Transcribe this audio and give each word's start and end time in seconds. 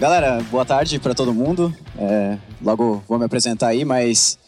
Galera, 0.00 0.42
boa 0.50 0.64
tarde 0.64 0.98
para 0.98 1.14
todo 1.14 1.32
mundo. 1.34 1.76
É, 1.98 2.38
logo 2.62 3.04
vou 3.06 3.18
me 3.18 3.26
apresentar 3.26 3.66
aí, 3.66 3.84
mas 3.84 4.38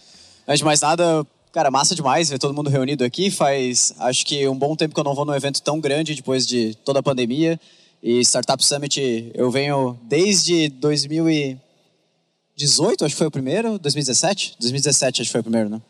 antes 0.48 0.60
de 0.60 0.64
mais 0.64 0.80
nada, 0.80 1.26
cara, 1.52 1.70
massa 1.70 1.94
demais 1.94 2.30
ver 2.30 2.38
todo 2.38 2.54
mundo 2.54 2.70
reunido 2.70 3.04
aqui. 3.04 3.30
Faz 3.30 3.92
acho 3.98 4.24
que 4.24 4.48
um 4.48 4.56
bom 4.56 4.74
tempo 4.74 4.94
que 4.94 5.00
eu 5.00 5.04
não 5.04 5.14
vou 5.14 5.26
num 5.26 5.34
evento 5.34 5.60
tão 5.60 5.78
grande 5.78 6.14
depois 6.14 6.46
de 6.46 6.74
toda 6.86 7.00
a 7.00 7.02
pandemia. 7.02 7.60
E 8.02 8.24
Startup 8.24 8.64
Summit 8.64 9.30
eu 9.34 9.50
venho 9.50 9.94
desde 10.04 10.70
2018, 10.70 13.04
acho 13.04 13.14
que 13.14 13.18
foi 13.18 13.26
o 13.26 13.30
primeiro, 13.30 13.78
2017? 13.78 14.56
2017 14.58 15.20
acho 15.20 15.28
que 15.28 15.32
foi 15.32 15.42
o 15.42 15.44
primeiro, 15.44 15.68
né? 15.68 15.82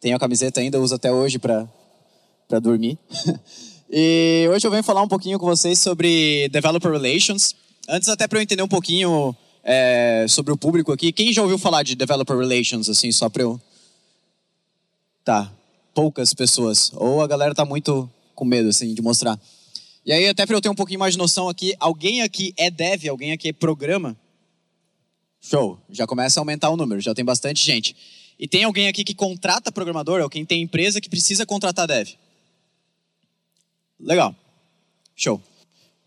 Tenho 0.00 0.16
a 0.16 0.18
camiseta 0.18 0.60
ainda, 0.60 0.80
uso 0.80 0.94
até 0.94 1.12
hoje 1.12 1.38
para 1.38 1.68
dormir. 2.62 2.98
e 3.92 4.48
hoje 4.50 4.66
eu 4.66 4.70
venho 4.70 4.82
falar 4.82 5.02
um 5.02 5.08
pouquinho 5.08 5.38
com 5.38 5.44
vocês 5.44 5.78
sobre 5.78 6.48
Developer 6.48 6.90
Relations. 6.90 7.65
Antes 7.88 8.08
até 8.08 8.26
para 8.26 8.38
eu 8.38 8.42
entender 8.42 8.62
um 8.62 8.68
pouquinho 8.68 9.36
é, 9.62 10.26
sobre 10.28 10.52
o 10.52 10.56
público 10.56 10.92
aqui, 10.92 11.12
quem 11.12 11.32
já 11.32 11.42
ouviu 11.42 11.58
falar 11.58 11.82
de 11.82 11.94
Developer 11.94 12.36
Relations, 12.36 12.88
assim, 12.88 13.12
só 13.12 13.28
para 13.28 13.42
eu... 13.42 13.60
Tá, 15.24 15.52
poucas 15.94 16.34
pessoas. 16.34 16.92
Ou 16.94 17.22
a 17.22 17.26
galera 17.26 17.54
tá 17.54 17.64
muito 17.64 18.10
com 18.34 18.44
medo, 18.44 18.68
assim, 18.68 18.92
de 18.92 19.02
mostrar. 19.02 19.40
E 20.04 20.12
aí, 20.12 20.28
até 20.28 20.46
para 20.46 20.56
eu 20.56 20.60
ter 20.60 20.68
um 20.68 20.74
pouquinho 20.74 21.00
mais 21.00 21.14
de 21.14 21.18
noção 21.18 21.48
aqui, 21.48 21.74
alguém 21.80 22.22
aqui 22.22 22.52
é 22.56 22.70
dev, 22.70 23.08
alguém 23.08 23.32
aqui 23.32 23.48
é 23.48 23.52
programa? 23.52 24.16
Show, 25.40 25.78
já 25.90 26.06
começa 26.06 26.38
a 26.38 26.42
aumentar 26.42 26.70
o 26.70 26.76
número, 26.76 27.00
já 27.00 27.14
tem 27.14 27.24
bastante 27.24 27.64
gente. 27.64 27.96
E 28.38 28.46
tem 28.46 28.64
alguém 28.64 28.88
aqui 28.88 29.02
que 29.04 29.14
contrata 29.14 29.72
programador, 29.72 30.20
ou 30.20 30.28
quem 30.28 30.44
tem 30.44 30.62
empresa 30.62 31.00
que 31.00 31.08
precisa 31.08 31.46
contratar 31.46 31.86
dev? 31.86 32.10
Legal, 33.98 34.34
show. 35.14 35.40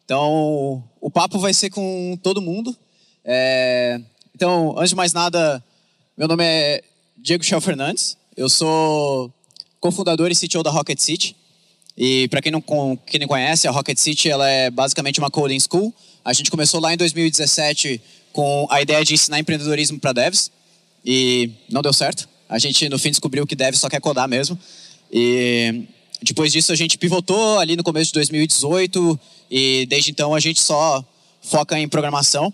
Então, 0.09 0.83
o 0.99 1.11
papo 1.11 1.37
vai 1.37 1.53
ser 1.53 1.69
com 1.69 2.17
todo 2.23 2.41
mundo. 2.41 2.75
É... 3.23 4.01
Então, 4.33 4.73
antes 4.75 4.89
de 4.89 4.95
mais 4.95 5.13
nada, 5.13 5.63
meu 6.17 6.27
nome 6.27 6.43
é 6.43 6.83
Diego 7.15 7.43
Chel 7.43 7.61
Fernandes. 7.61 8.17
Eu 8.35 8.49
sou 8.49 9.31
cofundador 9.79 10.31
e 10.31 10.35
CTO 10.35 10.63
da 10.63 10.71
Rocket 10.71 10.97
City. 10.97 11.35
E 11.95 12.27
para 12.29 12.41
quem 12.41 12.51
não, 12.51 12.59
quem 13.05 13.19
não 13.19 13.27
conhece, 13.27 13.67
a 13.67 13.71
Rocket 13.71 13.99
City 13.99 14.31
ela 14.31 14.49
é 14.49 14.71
basicamente 14.71 15.19
uma 15.19 15.29
coding 15.29 15.59
school. 15.59 15.93
A 16.25 16.33
gente 16.33 16.49
começou 16.49 16.79
lá 16.79 16.91
em 16.91 16.97
2017 16.97 18.01
com 18.33 18.65
a 18.71 18.81
ideia 18.81 19.05
de 19.05 19.13
ensinar 19.13 19.37
empreendedorismo 19.37 19.99
para 19.99 20.11
devs 20.11 20.49
e 21.05 21.51
não 21.69 21.83
deu 21.83 21.93
certo. 21.93 22.27
A 22.49 22.57
gente 22.57 22.89
no 22.89 22.97
fim 22.97 23.11
descobriu 23.11 23.45
que 23.45 23.55
dev 23.55 23.75
só 23.75 23.87
quer 23.87 24.01
codar 24.01 24.27
mesmo. 24.27 24.57
E 25.11 25.83
depois 26.21 26.51
disso 26.51 26.71
a 26.71 26.75
gente 26.75 26.97
pivotou 26.97 27.59
ali 27.59 27.75
no 27.75 27.83
começo 27.83 28.07
de 28.07 28.13
2018 28.13 29.19
e 29.49 29.85
desde 29.87 30.11
então 30.11 30.35
a 30.35 30.39
gente 30.39 30.61
só 30.61 31.03
foca 31.41 31.79
em 31.79 31.87
programação. 31.87 32.53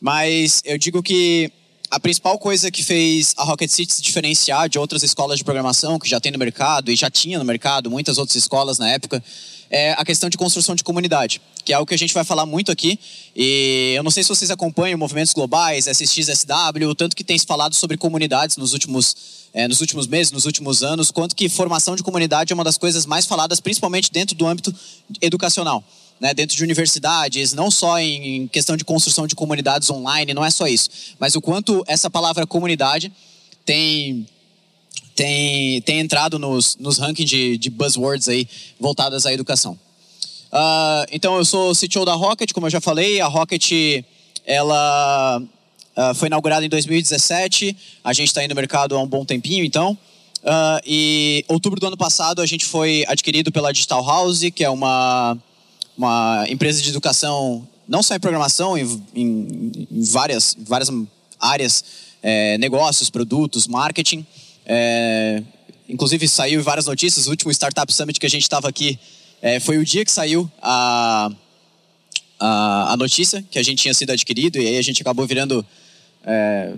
Mas 0.00 0.60
eu 0.64 0.76
digo 0.76 1.02
que 1.02 1.50
a 1.90 2.00
principal 2.00 2.38
coisa 2.38 2.70
que 2.70 2.82
fez 2.82 3.32
a 3.36 3.44
Rocket 3.44 3.70
City 3.70 3.92
se 3.92 4.02
diferenciar 4.02 4.68
de 4.68 4.78
outras 4.78 5.02
escolas 5.02 5.38
de 5.38 5.44
programação 5.44 5.98
que 5.98 6.08
já 6.08 6.20
tem 6.20 6.32
no 6.32 6.38
mercado 6.38 6.90
e 6.90 6.96
já 6.96 7.08
tinha 7.08 7.38
no 7.38 7.44
mercado, 7.44 7.90
muitas 7.90 8.18
outras 8.18 8.36
escolas 8.36 8.78
na 8.78 8.90
época, 8.90 9.22
é 9.70 9.92
a 9.92 10.04
questão 10.04 10.28
de 10.28 10.36
construção 10.36 10.74
de 10.74 10.84
comunidade, 10.84 11.40
que 11.66 11.72
é 11.72 11.76
algo 11.76 11.86
que 11.86 11.94
a 11.94 11.98
gente 11.98 12.14
vai 12.14 12.24
falar 12.24 12.46
muito 12.46 12.70
aqui. 12.70 12.98
E 13.34 13.94
eu 13.96 14.04
não 14.04 14.10
sei 14.10 14.22
se 14.22 14.28
vocês 14.28 14.50
acompanham 14.50 14.96
movimentos 14.96 15.34
globais, 15.34 15.86
SX, 15.86 16.28
SW, 16.28 16.94
tanto 16.96 17.16
que 17.16 17.24
tem 17.24 17.36
se 17.36 17.44
falado 17.44 17.74
sobre 17.74 17.96
comunidades 17.96 18.56
nos 18.56 18.72
últimos, 18.72 19.16
é, 19.52 19.66
nos 19.66 19.80
últimos 19.80 20.06
meses, 20.06 20.30
nos 20.30 20.44
últimos 20.44 20.84
anos, 20.84 21.10
quanto 21.10 21.34
que 21.34 21.48
formação 21.48 21.96
de 21.96 22.04
comunidade 22.04 22.52
é 22.52 22.54
uma 22.54 22.64
das 22.64 22.78
coisas 22.78 23.04
mais 23.04 23.26
faladas, 23.26 23.58
principalmente 23.58 24.12
dentro 24.12 24.36
do 24.36 24.46
âmbito 24.46 24.72
educacional 25.20 25.84
né, 26.20 26.32
dentro 26.32 26.56
de 26.56 26.62
universidades, 26.62 27.52
não 27.52 27.70
só 27.70 27.98
em 27.98 28.48
questão 28.48 28.74
de 28.74 28.84
construção 28.84 29.26
de 29.26 29.34
comunidades 29.34 29.90
online, 29.90 30.32
não 30.32 30.42
é 30.42 30.50
só 30.50 30.66
isso, 30.66 30.88
mas 31.18 31.34
o 31.34 31.42
quanto 31.42 31.84
essa 31.86 32.08
palavra 32.08 32.46
comunidade 32.46 33.12
tem 33.66 34.26
tem, 35.14 35.80
tem 35.80 35.98
entrado 35.98 36.38
nos, 36.38 36.76
nos 36.76 36.98
rankings 36.98 37.28
de, 37.28 37.56
de 37.56 37.70
buzzwords 37.70 38.28
aí 38.28 38.46
voltadas 38.78 39.24
à 39.24 39.32
educação. 39.32 39.78
Uh, 40.52 41.06
então 41.12 41.36
eu 41.36 41.44
sou 41.44 41.74
CTO 41.74 42.04
da 42.04 42.14
Rocket, 42.14 42.52
como 42.52 42.66
eu 42.66 42.70
já 42.70 42.80
falei, 42.80 43.20
a 43.20 43.26
Rocket 43.26 43.72
ela 44.44 45.42
uh, 45.96 46.14
foi 46.14 46.28
inaugurada 46.28 46.64
em 46.64 46.68
2017, 46.68 47.76
a 48.04 48.12
gente 48.12 48.28
está 48.28 48.40
aí 48.40 48.48
no 48.48 48.54
mercado 48.54 48.96
há 48.96 49.02
um 49.02 49.06
bom 49.06 49.24
tempinho, 49.24 49.64
então. 49.64 49.98
Uh, 50.42 50.80
e 50.86 51.44
outubro 51.48 51.80
do 51.80 51.86
ano 51.88 51.96
passado 51.96 52.40
a 52.40 52.46
gente 52.46 52.64
foi 52.64 53.04
adquirido 53.08 53.50
pela 53.50 53.72
Digital 53.72 54.04
House, 54.04 54.40
que 54.54 54.62
é 54.62 54.70
uma 54.70 55.36
uma 55.96 56.44
empresa 56.48 56.82
de 56.82 56.90
educação, 56.90 57.66
não 57.88 58.02
só 58.02 58.14
em 58.14 58.20
programação, 58.20 58.76
em, 58.76 59.02
em, 59.14 59.72
em 59.90 60.02
várias, 60.02 60.54
várias 60.58 60.90
áreas, 61.40 61.84
é, 62.22 62.58
negócios, 62.58 63.08
produtos, 63.08 63.66
marketing. 63.66 64.26
É, 64.66 65.42
inclusive 65.88 66.28
saiu 66.28 66.62
várias 66.62 66.86
notícias, 66.86 67.26
o 67.26 67.30
último 67.30 67.50
Startup 67.50 67.90
Summit 67.92 68.20
que 68.20 68.26
a 68.26 68.30
gente 68.30 68.42
estava 68.42 68.68
aqui 68.68 68.98
é, 69.40 69.60
foi 69.60 69.78
o 69.78 69.84
dia 69.84 70.04
que 70.04 70.10
saiu 70.10 70.50
a, 70.62 71.30
a, 72.38 72.92
a, 72.92 72.96
notícia 72.96 73.44
que 73.50 73.58
a 73.58 73.62
gente 73.62 73.82
tinha 73.82 73.94
sido 73.94 74.10
adquirido 74.10 74.58
e 74.58 74.66
aí 74.66 74.78
a 74.78 74.82
gente 74.82 75.02
acabou 75.02 75.26
virando 75.26 75.64
é, 76.24 76.72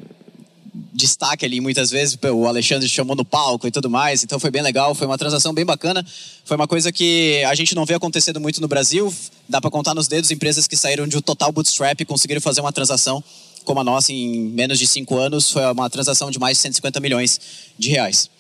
destaque 0.92 1.44
ali 1.44 1.60
muitas 1.60 1.90
vezes, 1.90 2.18
o 2.22 2.46
Alexandre 2.46 2.88
chamou 2.88 3.16
no 3.16 3.24
palco 3.24 3.66
e 3.66 3.70
tudo 3.70 3.88
mais, 3.88 4.22
então 4.22 4.38
foi 4.38 4.50
bem 4.50 4.62
legal, 4.62 4.94
foi 4.94 5.06
uma 5.06 5.18
transação 5.18 5.52
bem 5.52 5.64
bacana, 5.64 6.04
foi 6.44 6.56
uma 6.56 6.68
coisa 6.68 6.92
que 6.92 7.42
a 7.44 7.54
gente 7.54 7.74
não 7.74 7.84
vê 7.84 7.94
acontecendo 7.94 8.40
muito 8.40 8.60
no 8.60 8.68
Brasil, 8.68 9.12
dá 9.48 9.60
para 9.60 9.70
contar 9.70 9.94
nos 9.94 10.08
dedos 10.08 10.30
empresas 10.30 10.66
que 10.66 10.76
saíram 10.76 11.06
de 11.06 11.16
um 11.16 11.20
total 11.20 11.52
bootstrap 11.52 12.00
e 12.00 12.04
conseguiram 12.04 12.40
fazer 12.40 12.60
uma 12.60 12.72
transação 12.72 13.22
como 13.64 13.80
a 13.80 13.84
nossa 13.84 14.12
em 14.12 14.48
menos 14.48 14.78
de 14.78 14.86
cinco 14.86 15.18
anos, 15.18 15.50
foi 15.50 15.62
uma 15.70 15.90
transação 15.90 16.30
de 16.30 16.38
mais 16.38 16.56
de 16.56 16.62
150 16.62 17.00
milhões 17.00 17.38
de 17.78 17.90
reais. 17.90 18.30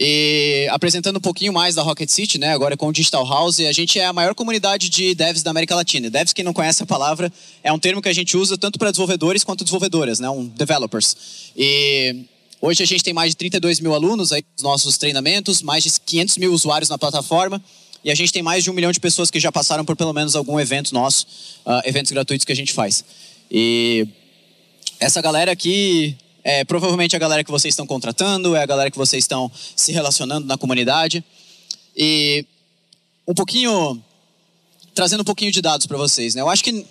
E 0.00 0.68
apresentando 0.70 1.16
um 1.16 1.20
pouquinho 1.20 1.52
mais 1.52 1.74
da 1.74 1.82
Rocket 1.82 2.08
City, 2.08 2.38
né, 2.38 2.52
agora 2.52 2.76
com 2.76 2.86
o 2.86 2.92
Digital 2.92 3.26
House, 3.26 3.58
a 3.58 3.72
gente 3.72 3.98
é 3.98 4.04
a 4.04 4.12
maior 4.12 4.32
comunidade 4.32 4.88
de 4.88 5.12
devs 5.12 5.42
da 5.42 5.50
América 5.50 5.74
Latina. 5.74 6.08
Devs, 6.08 6.32
quem 6.32 6.44
não 6.44 6.52
conhece 6.52 6.84
a 6.84 6.86
palavra, 6.86 7.32
é 7.64 7.72
um 7.72 7.80
termo 7.80 8.00
que 8.00 8.08
a 8.08 8.12
gente 8.12 8.36
usa 8.36 8.56
tanto 8.56 8.78
para 8.78 8.92
desenvolvedores 8.92 9.42
quanto 9.42 9.64
desenvolvedoras, 9.64 10.20
né, 10.20 10.30
um 10.30 10.46
developers. 10.46 11.16
E 11.56 12.24
hoje 12.60 12.80
a 12.84 12.86
gente 12.86 13.02
tem 13.02 13.12
mais 13.12 13.30
de 13.30 13.38
32 13.38 13.80
mil 13.80 13.92
alunos 13.92 14.32
aí 14.32 14.44
nos 14.56 14.62
nossos 14.62 14.96
treinamentos, 14.96 15.62
mais 15.62 15.82
de 15.82 15.90
500 16.06 16.36
mil 16.38 16.52
usuários 16.52 16.88
na 16.88 16.96
plataforma, 16.96 17.60
e 18.04 18.12
a 18.12 18.14
gente 18.14 18.32
tem 18.32 18.40
mais 18.42 18.62
de 18.62 18.70
um 18.70 18.74
milhão 18.74 18.92
de 18.92 19.00
pessoas 19.00 19.32
que 19.32 19.40
já 19.40 19.50
passaram 19.50 19.84
por 19.84 19.96
pelo 19.96 20.12
menos 20.12 20.36
algum 20.36 20.60
evento 20.60 20.94
nosso, 20.94 21.26
uh, 21.66 21.82
eventos 21.84 22.12
gratuitos 22.12 22.44
que 22.44 22.52
a 22.52 22.56
gente 22.56 22.72
faz. 22.72 23.04
E 23.50 24.06
essa 25.00 25.20
galera 25.20 25.50
aqui 25.50 26.16
é 26.50 26.64
provavelmente 26.64 27.14
a 27.14 27.18
galera 27.18 27.44
que 27.44 27.50
vocês 27.50 27.72
estão 27.72 27.86
contratando, 27.86 28.56
é 28.56 28.62
a 28.62 28.66
galera 28.66 28.90
que 28.90 28.96
vocês 28.96 29.22
estão 29.22 29.52
se 29.76 29.92
relacionando 29.92 30.46
na 30.46 30.56
comunidade. 30.56 31.22
E 31.94 32.42
um 33.26 33.34
pouquinho, 33.34 34.02
trazendo 34.94 35.20
um 35.20 35.24
pouquinho 35.24 35.52
de 35.52 35.60
dados 35.60 35.86
para 35.86 35.98
vocês, 35.98 36.34
né? 36.34 36.40
Eu 36.40 36.48
acho 36.48 36.64
que 36.64 36.86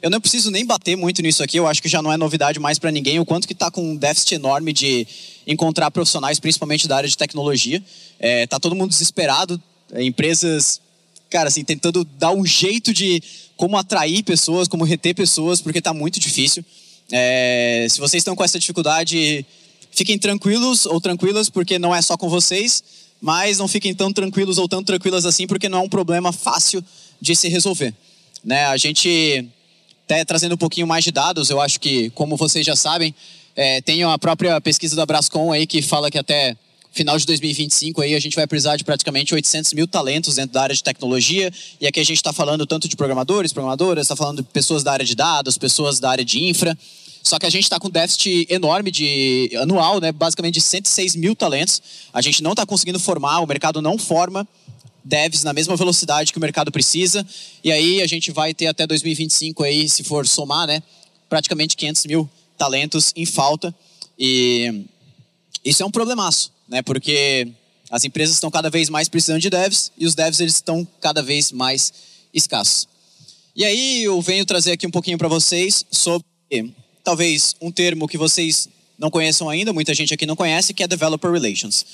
eu 0.00 0.08
não 0.08 0.22
preciso 0.22 0.50
nem 0.50 0.64
bater 0.64 0.96
muito 0.96 1.20
nisso 1.20 1.42
aqui, 1.42 1.58
eu 1.58 1.66
acho 1.66 1.82
que 1.82 1.88
já 1.88 2.00
não 2.00 2.10
é 2.10 2.16
novidade 2.16 2.58
mais 2.58 2.78
para 2.78 2.90
ninguém 2.90 3.20
o 3.20 3.26
quanto 3.26 3.46
que 3.46 3.52
está 3.52 3.70
com 3.70 3.82
um 3.82 3.94
déficit 3.94 4.36
enorme 4.36 4.72
de 4.72 5.06
encontrar 5.46 5.90
profissionais, 5.90 6.40
principalmente 6.40 6.88
da 6.88 6.96
área 6.96 7.08
de 7.08 7.18
tecnologia. 7.18 7.84
É, 8.18 8.46
tá 8.46 8.58
todo 8.58 8.74
mundo 8.74 8.88
desesperado, 8.88 9.62
empresas, 9.96 10.80
cara, 11.28 11.48
assim, 11.48 11.62
tentando 11.62 12.06
dar 12.18 12.30
um 12.30 12.46
jeito 12.46 12.90
de 12.90 13.22
como 13.54 13.76
atrair 13.76 14.22
pessoas, 14.22 14.66
como 14.66 14.82
reter 14.82 15.14
pessoas, 15.14 15.60
porque 15.60 15.78
está 15.78 15.92
muito 15.92 16.18
difícil. 16.18 16.64
É, 17.10 17.86
se 17.90 17.98
vocês 18.00 18.20
estão 18.20 18.34
com 18.34 18.44
essa 18.44 18.58
dificuldade, 18.58 19.44
fiquem 19.90 20.18
tranquilos 20.18 20.86
ou 20.86 21.00
tranquilas, 21.00 21.48
porque 21.48 21.78
não 21.78 21.94
é 21.94 22.00
só 22.02 22.16
com 22.16 22.28
vocês, 22.28 22.82
mas 23.20 23.58
não 23.58 23.68
fiquem 23.68 23.94
tão 23.94 24.12
tranquilos 24.12 24.58
ou 24.58 24.68
tão 24.68 24.82
tranquilas 24.82 25.24
assim, 25.24 25.46
porque 25.46 25.68
não 25.68 25.78
é 25.78 25.82
um 25.82 25.88
problema 25.88 26.32
fácil 26.32 26.84
de 27.20 27.34
se 27.34 27.48
resolver. 27.48 27.94
Né? 28.44 28.66
A 28.66 28.76
gente, 28.76 29.48
até 30.04 30.24
trazendo 30.24 30.54
um 30.54 30.58
pouquinho 30.58 30.86
mais 30.86 31.04
de 31.04 31.10
dados, 31.10 31.50
eu 31.50 31.60
acho 31.60 31.80
que, 31.80 32.10
como 32.10 32.36
vocês 32.36 32.66
já 32.66 32.76
sabem, 32.76 33.14
é, 33.56 33.80
tem 33.80 34.02
a 34.02 34.18
própria 34.18 34.60
pesquisa 34.60 34.96
da 34.96 35.06
Brascom 35.06 35.52
aí 35.52 35.66
que 35.66 35.80
fala 35.80 36.10
que 36.10 36.18
até 36.18 36.56
final 36.94 37.18
de 37.18 37.26
2025 37.26 38.00
aí 38.00 38.14
a 38.14 38.20
gente 38.20 38.36
vai 38.36 38.46
precisar 38.46 38.76
de 38.76 38.84
praticamente 38.84 39.34
800 39.34 39.72
mil 39.72 39.86
talentos 39.86 40.36
dentro 40.36 40.52
da 40.52 40.62
área 40.62 40.74
de 40.74 40.82
tecnologia. 40.82 41.52
E 41.80 41.86
aqui 41.86 41.98
a 41.98 42.04
gente 42.04 42.16
está 42.16 42.32
falando 42.32 42.64
tanto 42.66 42.88
de 42.88 42.96
programadores, 42.96 43.52
programadoras, 43.52 44.04
está 44.04 44.14
falando 44.14 44.42
de 44.42 44.48
pessoas 44.48 44.84
da 44.84 44.92
área 44.92 45.04
de 45.04 45.14
dados, 45.14 45.58
pessoas 45.58 45.98
da 45.98 46.10
área 46.10 46.24
de 46.24 46.44
infra. 46.44 46.78
Só 47.20 47.38
que 47.38 47.46
a 47.46 47.50
gente 47.50 47.64
está 47.64 47.80
com 47.80 47.88
um 47.88 47.90
déficit 47.90 48.46
enorme 48.48 48.90
de 48.92 49.50
anual, 49.60 50.00
né? 50.00 50.12
basicamente 50.12 50.54
de 50.54 50.60
106 50.60 51.16
mil 51.16 51.34
talentos. 51.34 51.82
A 52.12 52.22
gente 52.22 52.42
não 52.42 52.52
está 52.52 52.64
conseguindo 52.64 53.00
formar, 53.00 53.40
o 53.40 53.46
mercado 53.46 53.82
não 53.82 53.98
forma 53.98 54.46
devs 55.04 55.42
na 55.42 55.52
mesma 55.52 55.76
velocidade 55.76 56.32
que 56.32 56.38
o 56.38 56.40
mercado 56.40 56.70
precisa. 56.70 57.26
E 57.62 57.72
aí 57.72 58.02
a 58.02 58.06
gente 58.06 58.30
vai 58.30 58.54
ter 58.54 58.68
até 58.68 58.86
2025 58.86 59.64
aí, 59.64 59.88
se 59.88 60.04
for 60.04 60.26
somar, 60.28 60.66
né? 60.66 60.82
praticamente 61.28 61.76
500 61.76 62.06
mil 62.06 62.30
talentos 62.56 63.12
em 63.16 63.26
falta. 63.26 63.74
E 64.16 64.84
isso 65.64 65.82
é 65.82 65.86
um 65.86 65.90
problemaço 65.90 66.53
né? 66.68 66.82
Porque 66.82 67.48
as 67.90 68.04
empresas 68.04 68.34
estão 68.36 68.50
cada 68.50 68.70
vez 68.70 68.88
mais 68.88 69.08
precisando 69.08 69.40
de 69.40 69.50
devs 69.50 69.92
e 69.96 70.06
os 70.06 70.14
devs 70.14 70.40
eles 70.40 70.54
estão 70.54 70.86
cada 71.00 71.22
vez 71.22 71.52
mais 71.52 71.92
escassos. 72.32 72.88
E 73.54 73.64
aí 73.64 74.02
eu 74.02 74.20
venho 74.20 74.44
trazer 74.44 74.72
aqui 74.72 74.86
um 74.86 74.90
pouquinho 74.90 75.16
para 75.16 75.28
vocês 75.28 75.84
sobre 75.90 76.24
talvez 77.04 77.54
um 77.60 77.70
termo 77.70 78.08
que 78.08 78.18
vocês 78.18 78.68
não 78.98 79.10
conheçam 79.10 79.48
ainda, 79.48 79.72
muita 79.72 79.94
gente 79.94 80.14
aqui 80.14 80.26
não 80.26 80.36
conhece, 80.36 80.72
que 80.72 80.82
é 80.82 80.88
Developer 80.88 81.30
Relations. 81.30 81.84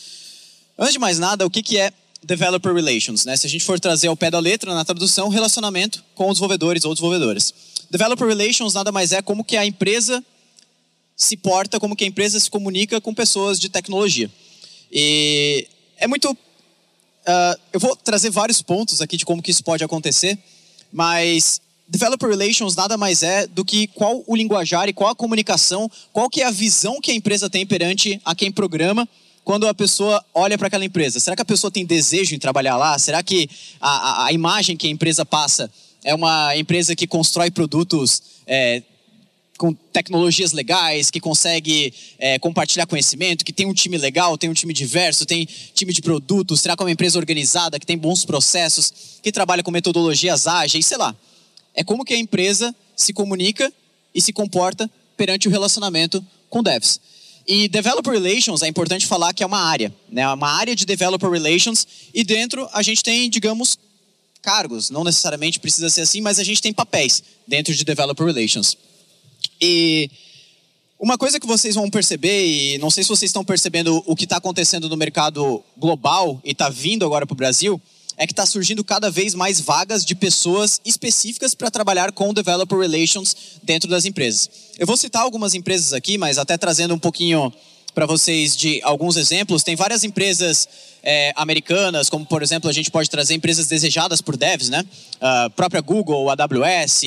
Antes 0.78 0.94
de 0.94 0.98
mais 0.98 1.18
nada, 1.18 1.44
o 1.44 1.50
que, 1.50 1.62
que 1.62 1.78
é 1.78 1.92
Developer 2.22 2.72
Relations? 2.72 3.24
Né? 3.24 3.36
Se 3.36 3.46
a 3.46 3.50
gente 3.50 3.64
for 3.64 3.78
trazer 3.78 4.08
ao 4.08 4.16
pé 4.16 4.30
da 4.30 4.38
letra 4.38 4.74
na 4.74 4.84
tradução, 4.84 5.28
relacionamento 5.28 6.02
com 6.14 6.24
os 6.28 6.34
desenvolvedores 6.34 6.84
ou 6.84 6.94
desenvolvedoras. 6.94 7.52
Developer 7.90 8.26
Relations 8.26 8.72
nada 8.72 8.92
mais 8.92 9.12
é 9.12 9.20
como 9.20 9.44
que 9.44 9.56
a 9.56 9.66
empresa 9.66 10.24
se 11.16 11.36
porta, 11.36 11.78
como 11.78 11.94
que 11.94 12.04
a 12.04 12.06
empresa 12.06 12.40
se 12.40 12.50
comunica 12.50 13.00
com 13.00 13.12
pessoas 13.12 13.60
de 13.60 13.68
tecnologia. 13.68 14.30
E 14.90 15.66
é 15.96 16.06
muito... 16.06 16.30
Uh, 16.32 17.60
eu 17.72 17.80
vou 17.80 17.94
trazer 17.94 18.30
vários 18.30 18.62
pontos 18.62 19.00
aqui 19.00 19.16
de 19.16 19.24
como 19.24 19.42
que 19.42 19.50
isso 19.50 19.62
pode 19.62 19.84
acontecer, 19.84 20.38
mas 20.92 21.60
Developer 21.86 22.28
Relations 22.28 22.74
nada 22.74 22.96
mais 22.96 23.22
é 23.22 23.46
do 23.46 23.64
que 23.64 23.88
qual 23.88 24.22
o 24.26 24.36
linguajar 24.36 24.88
e 24.88 24.92
qual 24.92 25.10
a 25.10 25.14
comunicação, 25.14 25.90
qual 26.12 26.30
que 26.30 26.40
é 26.40 26.46
a 26.46 26.50
visão 26.50 27.00
que 27.00 27.10
a 27.10 27.14
empresa 27.14 27.50
tem 27.50 27.66
perante 27.66 28.20
a 28.24 28.34
quem 28.34 28.50
programa 28.50 29.08
quando 29.44 29.66
a 29.66 29.74
pessoa 29.74 30.24
olha 30.32 30.56
para 30.56 30.68
aquela 30.68 30.84
empresa. 30.84 31.18
Será 31.18 31.34
que 31.34 31.42
a 31.42 31.44
pessoa 31.44 31.70
tem 31.70 31.84
desejo 31.84 32.34
em 32.34 32.38
trabalhar 32.38 32.76
lá? 32.76 32.98
Será 32.98 33.22
que 33.22 33.50
a, 33.80 33.90
a, 33.90 34.26
a 34.26 34.32
imagem 34.32 34.76
que 34.76 34.86
a 34.86 34.90
empresa 34.90 35.26
passa 35.26 35.70
é 36.04 36.14
uma 36.14 36.56
empresa 36.56 36.94
que 36.94 37.06
constrói 37.06 37.50
produtos 37.50 38.22
é, 38.46 38.82
com 39.60 39.74
tecnologias 39.74 40.52
legais, 40.52 41.10
que 41.10 41.20
consegue 41.20 41.92
é, 42.18 42.38
compartilhar 42.38 42.86
conhecimento, 42.86 43.44
que 43.44 43.52
tem 43.52 43.66
um 43.66 43.74
time 43.74 43.98
legal, 43.98 44.38
tem 44.38 44.48
um 44.48 44.54
time 44.54 44.72
diverso, 44.72 45.26
tem 45.26 45.46
time 45.74 45.92
de 45.92 46.00
produtos, 46.00 46.62
será 46.62 46.74
que 46.74 46.82
é 46.82 46.86
uma 46.86 46.90
empresa 46.90 47.18
organizada, 47.18 47.78
que 47.78 47.84
tem 47.84 47.98
bons 47.98 48.24
processos, 48.24 48.90
que 49.22 49.30
trabalha 49.30 49.62
com 49.62 49.70
metodologias 49.70 50.46
ágeis, 50.46 50.86
sei 50.86 50.96
lá. 50.96 51.14
É 51.74 51.84
como 51.84 52.06
que 52.06 52.14
a 52.14 52.16
empresa 52.16 52.74
se 52.96 53.12
comunica 53.12 53.70
e 54.14 54.22
se 54.22 54.32
comporta 54.32 54.90
perante 55.14 55.46
o 55.46 55.50
relacionamento 55.50 56.24
com 56.48 56.62
devs. 56.62 56.98
E 57.46 57.68
Developer 57.68 58.14
Relations, 58.14 58.62
é 58.62 58.66
importante 58.66 59.06
falar 59.06 59.34
que 59.34 59.42
é 59.42 59.46
uma 59.46 59.60
área, 59.60 59.94
né? 60.10 60.26
uma 60.32 60.52
área 60.52 60.74
de 60.74 60.86
Developer 60.86 61.28
Relations, 61.28 61.86
e 62.14 62.24
dentro 62.24 62.66
a 62.72 62.80
gente 62.80 63.02
tem, 63.02 63.28
digamos, 63.28 63.78
cargos, 64.40 64.88
não 64.88 65.04
necessariamente 65.04 65.60
precisa 65.60 65.90
ser 65.90 66.00
assim, 66.00 66.22
mas 66.22 66.38
a 66.38 66.44
gente 66.44 66.62
tem 66.62 66.72
papéis 66.72 67.22
dentro 67.46 67.74
de 67.74 67.84
Developer 67.84 68.24
Relations. 68.24 68.74
E 69.60 70.10
uma 70.98 71.16
coisa 71.16 71.40
que 71.40 71.46
vocês 71.46 71.74
vão 71.74 71.88
perceber, 71.88 72.46
e 72.46 72.78
não 72.78 72.90
sei 72.90 73.02
se 73.02 73.08
vocês 73.08 73.28
estão 73.28 73.44
percebendo 73.44 74.02
o 74.06 74.14
que 74.14 74.24
está 74.24 74.36
acontecendo 74.36 74.88
no 74.88 74.96
mercado 74.96 75.62
global 75.76 76.40
e 76.44 76.52
está 76.52 76.68
vindo 76.68 77.04
agora 77.04 77.26
para 77.26 77.34
o 77.34 77.36
Brasil, 77.36 77.80
é 78.16 78.26
que 78.26 78.34
está 78.34 78.44
surgindo 78.44 78.84
cada 78.84 79.10
vez 79.10 79.34
mais 79.34 79.60
vagas 79.60 80.04
de 80.04 80.14
pessoas 80.14 80.78
específicas 80.84 81.54
para 81.54 81.70
trabalhar 81.70 82.12
com 82.12 82.34
Developer 82.34 82.78
Relations 82.78 83.34
dentro 83.62 83.88
das 83.88 84.04
empresas. 84.04 84.50
Eu 84.78 84.86
vou 84.86 84.96
citar 84.96 85.22
algumas 85.22 85.54
empresas 85.54 85.94
aqui, 85.94 86.18
mas 86.18 86.36
até 86.36 86.58
trazendo 86.58 86.94
um 86.94 86.98
pouquinho 86.98 87.50
para 87.94 88.06
vocês 88.06 88.56
de 88.56 88.80
alguns 88.82 89.16
exemplos. 89.16 89.62
Tem 89.62 89.76
várias 89.76 90.04
empresas 90.04 90.68
é, 91.02 91.32
americanas, 91.36 92.08
como 92.08 92.26
por 92.26 92.42
exemplo 92.42 92.68
a 92.68 92.72
gente 92.72 92.90
pode 92.90 93.08
trazer 93.08 93.34
empresas 93.34 93.66
desejadas 93.66 94.20
por 94.20 94.36
devs, 94.36 94.68
né? 94.68 94.84
A 95.20 95.46
uh, 95.46 95.50
própria 95.50 95.80
Google, 95.80 96.30
AWS, 96.30 97.02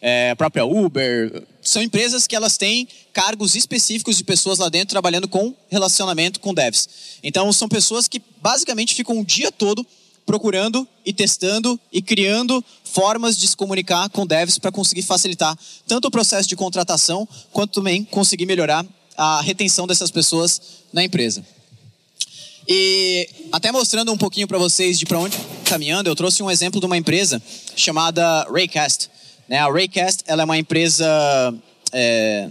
é, 0.00 0.30
a 0.30 0.36
própria 0.36 0.64
Uber. 0.64 1.42
São 1.62 1.82
empresas 1.82 2.26
que 2.26 2.36
elas 2.36 2.56
têm 2.56 2.86
cargos 3.12 3.54
específicos 3.54 4.16
de 4.16 4.24
pessoas 4.24 4.58
lá 4.58 4.68
dentro 4.68 4.88
trabalhando 4.88 5.28
com 5.28 5.54
relacionamento 5.70 6.40
com 6.40 6.52
devs. 6.52 6.88
Então 7.22 7.52
são 7.52 7.68
pessoas 7.68 8.08
que 8.08 8.20
basicamente 8.40 8.94
ficam 8.94 9.18
o 9.20 9.24
dia 9.24 9.50
todo 9.50 9.86
procurando 10.26 10.88
e 11.04 11.12
testando 11.12 11.78
e 11.92 12.00
criando 12.00 12.64
formas 12.82 13.36
de 13.36 13.46
se 13.48 13.56
comunicar 13.56 14.08
com 14.08 14.26
devs 14.26 14.58
para 14.58 14.72
conseguir 14.72 15.02
facilitar 15.02 15.56
tanto 15.86 16.08
o 16.08 16.10
processo 16.10 16.48
de 16.48 16.56
contratação 16.56 17.28
quanto 17.52 17.74
também 17.74 18.04
conseguir 18.04 18.46
melhorar 18.46 18.86
a 19.16 19.40
retenção 19.40 19.86
dessas 19.86 20.10
pessoas 20.10 20.60
na 20.92 21.02
empresa. 21.04 21.44
E 22.66 23.28
até 23.52 23.70
mostrando 23.70 24.12
um 24.12 24.16
pouquinho 24.16 24.48
para 24.48 24.58
vocês 24.58 24.98
de 24.98 25.04
para 25.04 25.18
onde 25.18 25.36
caminhando, 25.64 26.08
eu 26.08 26.16
trouxe 26.16 26.42
um 26.42 26.50
exemplo 26.50 26.80
de 26.80 26.86
uma 26.86 26.96
empresa 26.96 27.42
chamada 27.76 28.44
Raycast. 28.50 29.10
Né? 29.48 29.58
A 29.58 29.70
Raycast 29.70 30.24
ela 30.26 30.42
é 30.42 30.44
uma 30.44 30.58
empresa 30.58 31.54
é, 31.92 32.48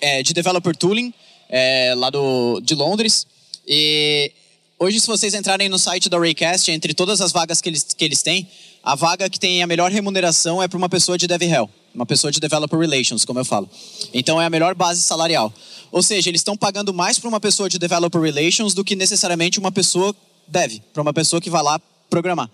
é, 0.00 0.22
de 0.22 0.32
developer 0.32 0.74
tooling 0.74 1.12
é, 1.48 1.94
lá 1.96 2.08
do, 2.08 2.60
de 2.60 2.74
Londres. 2.74 3.26
E 3.66 4.32
hoje, 4.78 5.00
se 5.00 5.06
vocês 5.06 5.34
entrarem 5.34 5.68
no 5.68 5.78
site 5.78 6.08
da 6.08 6.18
Raycast, 6.18 6.70
entre 6.70 6.94
todas 6.94 7.20
as 7.20 7.32
vagas 7.32 7.60
que 7.60 7.68
eles, 7.68 7.82
que 7.82 8.04
eles 8.04 8.22
têm, 8.22 8.48
a 8.82 8.94
vaga 8.94 9.28
que 9.28 9.38
tem 9.38 9.62
a 9.62 9.66
melhor 9.66 9.90
remuneração 9.90 10.62
é 10.62 10.68
para 10.68 10.78
uma 10.78 10.88
pessoa 10.88 11.18
de 11.18 11.26
DevRel, 11.26 11.68
uma 11.94 12.04
pessoa 12.04 12.30
de 12.30 12.40
Developer 12.40 12.78
Relations, 12.78 13.24
como 13.24 13.38
eu 13.38 13.44
falo. 13.44 13.68
Então 14.12 14.40
é 14.40 14.46
a 14.46 14.50
melhor 14.50 14.74
base 14.74 15.00
salarial. 15.02 15.52
Ou 15.92 16.02
seja, 16.02 16.28
eles 16.28 16.40
estão 16.40 16.56
pagando 16.56 16.92
mais 16.92 17.18
para 17.18 17.28
uma 17.28 17.38
pessoa 17.38 17.68
de 17.68 17.78
Developer 17.78 18.20
Relations 18.20 18.74
do 18.74 18.84
que 18.84 18.96
necessariamente 18.96 19.58
uma 19.58 19.70
pessoa 19.70 20.14
dev, 20.48 20.80
para 20.92 21.02
uma 21.02 21.12
pessoa 21.12 21.40
que 21.40 21.48
vai 21.48 21.62
lá 21.62 21.80
programar. 22.10 22.50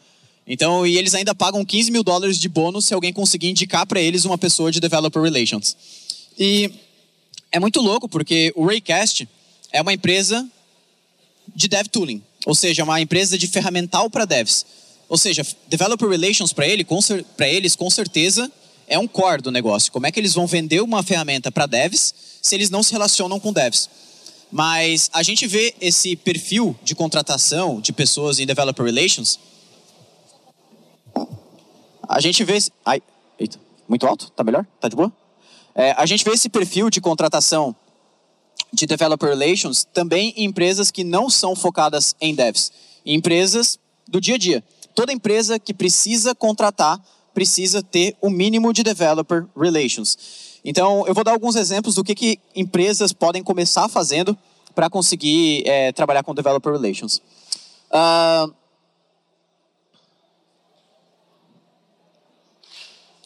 Então, 0.46 0.86
e 0.86 0.98
eles 0.98 1.14
ainda 1.14 1.34
pagam 1.34 1.64
15 1.64 1.90
mil 1.90 2.02
dólares 2.02 2.38
de 2.38 2.48
bônus 2.48 2.84
se 2.84 2.92
alguém 2.92 3.12
conseguir 3.12 3.48
indicar 3.48 3.86
para 3.86 4.00
eles 4.00 4.24
uma 4.24 4.36
pessoa 4.36 4.70
de 4.70 4.80
Developer 4.80 5.22
Relations. 5.22 5.76
E 6.38 6.70
é 7.52 7.58
muito 7.58 7.80
louco 7.80 8.08
porque 8.08 8.52
o 8.56 8.66
Raycast 8.66 9.28
é 9.72 9.80
uma 9.80 9.92
empresa 9.92 10.46
de 11.54 11.68
dev 11.68 11.86
tooling, 11.88 12.22
ou 12.46 12.54
seja, 12.54 12.84
uma 12.84 13.00
empresa 13.00 13.38
de 13.38 13.46
ferramental 13.46 14.10
para 14.10 14.24
devs. 14.24 14.66
Ou 15.08 15.18
seja, 15.18 15.46
Developer 15.68 16.08
Relations 16.08 16.52
para 16.52 16.66
ele, 16.66 16.86
para 17.36 17.48
eles, 17.48 17.74
com 17.74 17.90
certeza, 17.90 18.50
é 18.90 18.98
um 18.98 19.06
core 19.06 19.40
do 19.40 19.50
negócio. 19.50 19.90
Como 19.90 20.06
é 20.06 20.12
que 20.12 20.20
eles 20.20 20.34
vão 20.34 20.46
vender 20.46 20.82
uma 20.82 21.02
ferramenta 21.02 21.50
para 21.50 21.64
devs 21.64 22.12
se 22.42 22.54
eles 22.54 22.68
não 22.68 22.82
se 22.82 22.92
relacionam 22.92 23.40
com 23.40 23.52
devs? 23.52 23.88
Mas 24.50 25.08
a 25.14 25.22
gente 25.22 25.46
vê 25.46 25.74
esse 25.80 26.16
perfil 26.16 26.76
de 26.82 26.94
contratação 26.94 27.80
de 27.80 27.92
pessoas 27.92 28.40
em 28.40 28.46
Developer 28.46 28.84
Relations. 28.84 29.38
A 32.08 32.20
gente 32.20 32.42
vê. 32.42 32.58
Ai, 32.84 33.00
eita, 33.38 33.58
muito 33.88 34.06
alto? 34.06 34.30
Tá 34.32 34.42
melhor? 34.42 34.66
Tá 34.80 34.88
de 34.88 34.96
boa? 34.96 35.12
É, 35.72 35.92
a 35.92 36.04
gente 36.04 36.24
vê 36.24 36.32
esse 36.32 36.48
perfil 36.48 36.90
de 36.90 37.00
contratação 37.00 37.74
de 38.72 38.86
Developer 38.86 39.28
Relations 39.28 39.84
também 39.84 40.34
em 40.36 40.44
empresas 40.44 40.90
que 40.90 41.04
não 41.04 41.30
são 41.30 41.54
focadas 41.54 42.16
em 42.20 42.34
devs, 42.34 42.72
em 43.06 43.14
empresas 43.14 43.78
do 44.08 44.20
dia 44.20 44.34
a 44.34 44.38
dia 44.38 44.64
toda 44.94 45.12
empresa 45.12 45.58
que 45.58 45.72
precisa 45.72 46.34
contratar 46.34 47.00
precisa 47.34 47.82
ter 47.82 48.16
o 48.20 48.30
mínimo 48.30 48.72
de 48.72 48.82
developer 48.82 49.46
relations. 49.56 50.60
Então, 50.64 51.06
eu 51.06 51.14
vou 51.14 51.24
dar 51.24 51.32
alguns 51.32 51.56
exemplos 51.56 51.94
do 51.94 52.04
que, 52.04 52.14
que 52.14 52.38
empresas 52.54 53.12
podem 53.12 53.42
começar 53.42 53.88
fazendo 53.88 54.36
para 54.74 54.90
conseguir 54.90 55.62
é, 55.66 55.92
trabalhar 55.92 56.22
com 56.22 56.34
developer 56.34 56.72
relations. 56.72 57.20
Uh... 57.90 58.52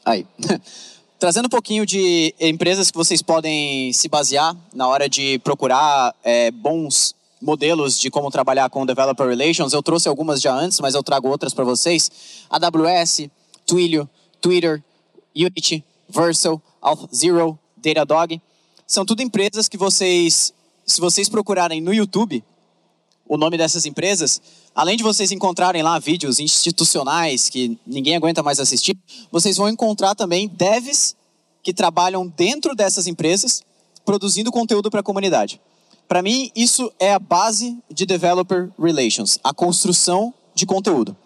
Aí. 0.05 0.27
Trazendo 1.19 1.47
um 1.47 1.51
pouquinho 1.51 1.87
de 1.87 2.35
empresas 2.39 2.91
que 2.91 2.97
vocês 2.99 3.23
podem 3.23 3.93
se 3.95 4.09
basear 4.09 4.55
na 4.75 4.87
hora 4.87 5.09
de 5.09 5.39
procurar 5.39 6.15
é, 6.23 6.51
bons 6.51 7.15
modelos 7.41 7.99
de 7.99 8.11
como 8.11 8.31
trabalhar 8.31 8.69
com 8.69 8.85
Developer 8.85 9.27
Relations. 9.27 9.73
Eu 9.73 9.83
trouxe 9.83 10.09
algumas 10.09 10.41
já 10.41 10.53
antes, 10.53 10.81
mas 10.81 10.95
eu 10.95 11.03
trago 11.03 11.29
outras 11.29 11.55
para 11.55 11.65
vocês. 11.65 12.11
AWS, 12.51 13.29
Twilio, 13.67 14.09
Twitter, 14.41 14.83
Unity, 15.35 15.85
Vercel, 16.09 16.61
AuthZero, 16.81 17.59
Datadog. 17.77 18.41
São 18.87 19.05
tudo 19.05 19.23
empresas 19.23 19.69
que 19.69 19.77
vocês, 19.77 20.53
se 20.87 21.01
vocês 21.01 21.29
procurarem 21.29 21.81
no 21.81 21.93
YouTube, 21.93 22.45
o 23.27 23.37
nome 23.37 23.57
dessas 23.57 23.87
empresas, 23.87 24.41
além 24.75 24.97
de 24.97 25.03
vocês 25.03 25.33
encontrarem 25.33 25.83
lá 25.83 25.99
vídeos 25.99 26.39
institucionais 26.39 27.49
que 27.49 27.79
ninguém 27.87 28.17
aguenta 28.17 28.43
mais 28.43 28.61
assistir, 28.61 28.97
vocês 29.31 29.57
vão 29.57 29.69
encontrar 29.69 30.15
também 30.15 30.47
devs 30.47 31.17
que 31.63 31.73
trabalham 31.73 32.27
dentro 32.27 32.75
dessas 32.75 33.07
empresas 33.07 33.65
produzindo 34.05 34.53
conteúdo 34.53 34.91
para 34.91 35.01
a 35.01 35.03
comunidade. 35.03 35.61
Para 36.07 36.23
mim, 36.23 36.51
isso 36.55 36.93
é 36.99 37.15
a 37.15 37.19
base 37.19 37.79
de 37.91 38.05
Developer 38.05 38.71
Relations, 38.79 39.39
a 39.43 39.55
construção 39.55 40.35
de 40.55 40.67
conteúdo. 40.67 41.17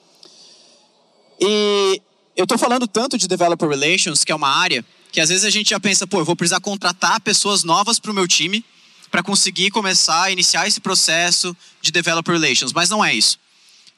E 1.40 2.00
eu 2.38 2.44
estou 2.44 2.56
falando 2.56 2.86
tanto 2.86 3.18
de 3.18 3.26
Developer 3.26 3.68
Relations, 3.68 4.22
que 4.22 4.30
é 4.30 4.34
uma 4.34 4.48
área 4.48 4.84
que 5.10 5.20
às 5.20 5.28
vezes 5.28 5.44
a 5.44 5.50
gente 5.50 5.70
já 5.70 5.80
pensa, 5.80 6.06
pô, 6.06 6.20
eu 6.20 6.24
vou 6.24 6.36
precisar 6.36 6.60
contratar 6.60 7.20
pessoas 7.20 7.64
novas 7.64 7.98
para 7.98 8.12
o 8.12 8.14
meu 8.14 8.28
time 8.28 8.64
para 9.10 9.24
conseguir 9.24 9.72
começar 9.72 10.22
a 10.22 10.30
iniciar 10.30 10.68
esse 10.68 10.80
processo 10.80 11.56
de 11.82 11.90
Developer 11.90 12.38
Relations, 12.38 12.72
mas 12.72 12.88
não 12.88 13.04
é 13.04 13.12
isso. 13.12 13.40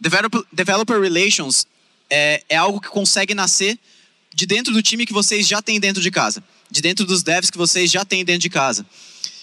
Developer, 0.01 0.43
developer 0.51 0.99
Relations 0.99 1.67
é, 2.09 2.43
é 2.49 2.57
algo 2.57 2.81
que 2.81 2.89
consegue 2.89 3.35
nascer 3.35 3.79
de 4.35 4.47
dentro 4.47 4.73
do 4.73 4.81
time 4.81 5.05
que 5.05 5.13
vocês 5.13 5.47
já 5.47 5.61
têm 5.61 5.79
dentro 5.79 6.01
de 6.01 6.11
casa, 6.11 6.43
de 6.71 6.81
dentro 6.81 7.05
dos 7.05 7.23
devs 7.23 7.51
que 7.51 7.59
vocês 7.59 7.91
já 7.91 8.07
têm 8.07 8.25
dentro 8.25 8.41
de 8.41 8.49
casa. 8.49 8.87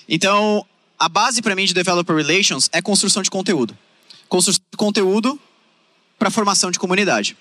Então, 0.10 0.66
a 0.98 1.08
base 1.08 1.40
para 1.44 1.56
mim 1.56 1.66
de 1.66 1.74
Developer 1.76 2.16
Relations 2.16 2.68
é 2.72 2.82
construção 2.82 3.22
de 3.22 3.30
conteúdo. 3.30 3.78
Construção 4.28 4.64
de 4.72 4.78
conteúdo 4.78 5.40
para 6.18 6.32
formação 6.32 6.72
de 6.72 6.80
comunidade. 6.80 7.38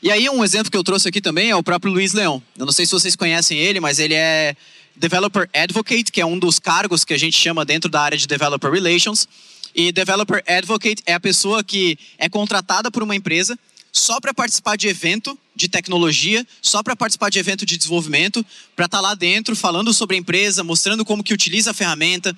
E 0.00 0.12
aí 0.12 0.28
um 0.30 0.44
exemplo 0.44 0.70
que 0.70 0.76
eu 0.76 0.84
trouxe 0.84 1.08
aqui 1.08 1.20
também 1.20 1.50
é 1.50 1.56
o 1.56 1.62
próprio 1.62 1.92
Luiz 1.92 2.12
Leão. 2.12 2.40
Eu 2.56 2.64
não 2.64 2.72
sei 2.72 2.86
se 2.86 2.92
vocês 2.92 3.16
conhecem 3.16 3.58
ele, 3.58 3.80
mas 3.80 3.98
ele 3.98 4.14
é 4.14 4.54
Developer 4.94 5.48
Advocate, 5.52 6.12
que 6.12 6.20
é 6.20 6.26
um 6.26 6.38
dos 6.38 6.60
cargos 6.60 7.04
que 7.04 7.12
a 7.12 7.18
gente 7.18 7.36
chama 7.36 7.64
dentro 7.64 7.90
da 7.90 8.00
área 8.00 8.16
de 8.16 8.26
Developer 8.26 8.70
Relations. 8.70 9.26
E 9.74 9.90
Developer 9.90 10.42
Advocate 10.46 11.02
é 11.04 11.14
a 11.14 11.20
pessoa 11.20 11.64
que 11.64 11.98
é 12.16 12.28
contratada 12.28 12.90
por 12.90 13.02
uma 13.02 13.16
empresa 13.16 13.58
só 13.90 14.20
para 14.20 14.32
participar 14.32 14.76
de 14.76 14.86
evento 14.86 15.36
de 15.54 15.68
tecnologia, 15.68 16.46
só 16.62 16.82
para 16.82 16.94
participar 16.94 17.30
de 17.30 17.38
evento 17.40 17.66
de 17.66 17.76
desenvolvimento, 17.76 18.46
para 18.76 18.84
estar 18.84 18.98
tá 18.98 19.02
lá 19.02 19.14
dentro 19.14 19.56
falando 19.56 19.92
sobre 19.92 20.14
a 20.14 20.18
empresa, 20.18 20.62
mostrando 20.62 21.04
como 21.04 21.24
que 21.24 21.34
utiliza 21.34 21.72
a 21.72 21.74
ferramenta. 21.74 22.36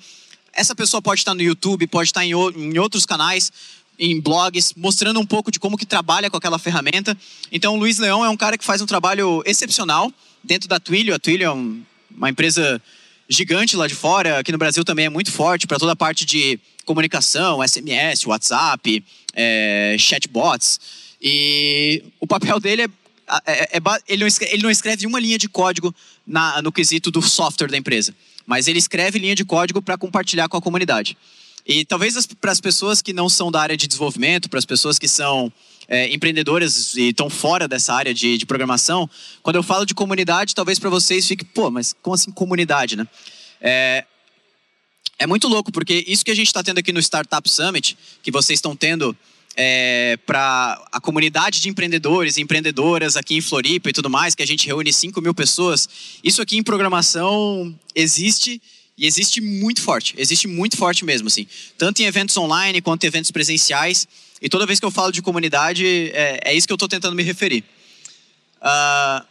Essa 0.53 0.73
pessoa 0.73 1.01
pode 1.01 1.21
estar 1.21 1.35
no 1.35 1.41
YouTube, 1.41 1.85
pode 1.87 2.09
estar 2.09 2.25
em, 2.25 2.31
em 2.31 2.79
outros 2.79 3.05
canais, 3.05 3.51
em 4.01 4.19
blogs, 4.19 4.73
mostrando 4.75 5.19
um 5.19 5.25
pouco 5.25 5.51
de 5.51 5.59
como 5.59 5.77
que 5.77 5.85
trabalha 5.85 6.27
com 6.27 6.35
aquela 6.35 6.57
ferramenta. 6.57 7.15
Então, 7.51 7.75
o 7.75 7.77
Luiz 7.77 7.99
Leão 7.99 8.25
é 8.25 8.29
um 8.29 8.35
cara 8.35 8.57
que 8.57 8.65
faz 8.65 8.81
um 8.81 8.87
trabalho 8.87 9.43
excepcional 9.45 10.11
dentro 10.43 10.67
da 10.67 10.79
Twilio. 10.79 11.13
A 11.13 11.19
Twilio 11.19 11.45
é 11.45 11.51
um, 11.51 11.83
uma 12.09 12.27
empresa 12.27 12.81
gigante 13.29 13.77
lá 13.77 13.87
de 13.87 13.93
fora, 13.93 14.39
aqui 14.39 14.51
no 14.51 14.57
Brasil 14.57 14.83
também 14.83 15.05
é 15.05 15.09
muito 15.09 15.31
forte 15.31 15.67
para 15.67 15.77
toda 15.77 15.91
a 15.91 15.95
parte 15.95 16.25
de 16.25 16.59
comunicação, 16.83 17.65
SMS, 17.65 18.25
WhatsApp, 18.25 19.03
é, 19.35 19.95
chatbots. 19.99 20.79
E 21.21 22.03
o 22.19 22.25
papel 22.25 22.59
dele 22.59 22.81
é, 22.81 22.87
é, 23.45 23.77
é 23.77 23.81
ele, 24.07 24.21
não 24.21 24.27
escreve, 24.27 24.53
ele, 24.53 24.63
não 24.63 24.71
escreve, 24.71 25.05
uma 25.05 25.19
linha 25.19 25.37
de 25.37 25.47
código 25.47 25.93
na, 26.25 26.59
no 26.63 26.71
quesito 26.71 27.11
do 27.11 27.21
software 27.21 27.69
da 27.69 27.77
empresa, 27.77 28.15
mas 28.47 28.67
ele 28.67 28.79
escreve 28.79 29.19
linha 29.19 29.35
de 29.35 29.45
código 29.45 29.79
para 29.79 29.95
compartilhar 29.95 30.49
com 30.49 30.57
a 30.57 30.61
comunidade. 30.61 31.15
E 31.65 31.85
talvez 31.85 32.25
para 32.39 32.51
as 32.51 32.59
pessoas 32.59 33.01
que 33.01 33.13
não 33.13 33.29
são 33.29 33.51
da 33.51 33.61
área 33.61 33.77
de 33.77 33.87
desenvolvimento, 33.87 34.49
para 34.49 34.59
as 34.59 34.65
pessoas 34.65 34.97
que 34.97 35.07
são 35.07 35.51
é, 35.87 36.13
empreendedoras 36.13 36.95
e 36.95 37.09
estão 37.09 37.29
fora 37.29 37.67
dessa 37.67 37.93
área 37.93 38.13
de, 38.13 38.37
de, 38.37 38.45
programação, 38.45 39.09
quando 39.43 39.57
eu 39.57 39.63
falo 39.63 39.85
de 39.85 39.93
comunidade, 39.93 40.55
talvez 40.55 40.79
para 40.79 40.89
vocês 40.89 41.27
fique, 41.27 41.43
pô, 41.43 41.69
mas 41.69 41.93
como 42.01 42.13
assim 42.13 42.31
comunidade, 42.31 42.95
né? 42.95 43.07
É, 43.59 44.05
é 45.19 45.27
muito 45.27 45.47
louco, 45.47 45.71
porque 45.71 46.03
isso 46.07 46.25
que 46.25 46.31
a 46.31 46.35
gente 46.35 46.47
está 46.47 46.63
tendo 46.63 46.79
aqui 46.79 46.91
no 46.91 46.99
Startup 46.99 47.47
Summit, 47.47 47.97
que 48.23 48.31
vocês 48.31 48.57
estão 48.57 48.75
tendo 48.75 49.15
é, 49.55 50.17
para 50.25 50.81
a 50.91 50.99
comunidade 50.99 51.59
de 51.59 51.69
empreendedores 51.69 52.37
e 52.37 52.41
empreendedoras 52.41 53.17
aqui 53.17 53.35
em 53.35 53.41
Floripa 53.41 53.89
e 53.89 53.93
tudo 53.93 54.09
mais, 54.09 54.33
que 54.33 54.41
a 54.41 54.47
gente 54.47 54.65
reúne 54.65 54.91
5 54.91 55.21
mil 55.21 55.33
pessoas, 55.33 55.87
isso 56.23 56.41
aqui 56.41 56.57
em 56.57 56.63
programação 56.63 57.77
existe 57.93 58.61
e 59.01 59.07
existe 59.07 59.41
muito 59.41 59.81
forte, 59.81 60.13
existe 60.15 60.47
muito 60.47 60.77
forte 60.77 61.03
mesmo, 61.03 61.27
assim. 61.27 61.47
Tanto 61.75 62.03
em 62.03 62.05
eventos 62.05 62.37
online 62.37 62.83
quanto 62.83 63.03
em 63.03 63.07
eventos 63.07 63.31
presenciais. 63.31 64.07
E 64.39 64.47
toda 64.47 64.63
vez 64.63 64.79
que 64.79 64.85
eu 64.85 64.91
falo 64.91 65.11
de 65.11 65.23
comunidade, 65.23 66.11
é, 66.13 66.39
é 66.45 66.53
isso 66.53 66.67
que 66.67 66.71
eu 66.71 66.75
estou 66.75 66.87
tentando 66.87 67.15
me 67.15 67.23
referir. 67.23 67.63
Uh, 68.61 69.25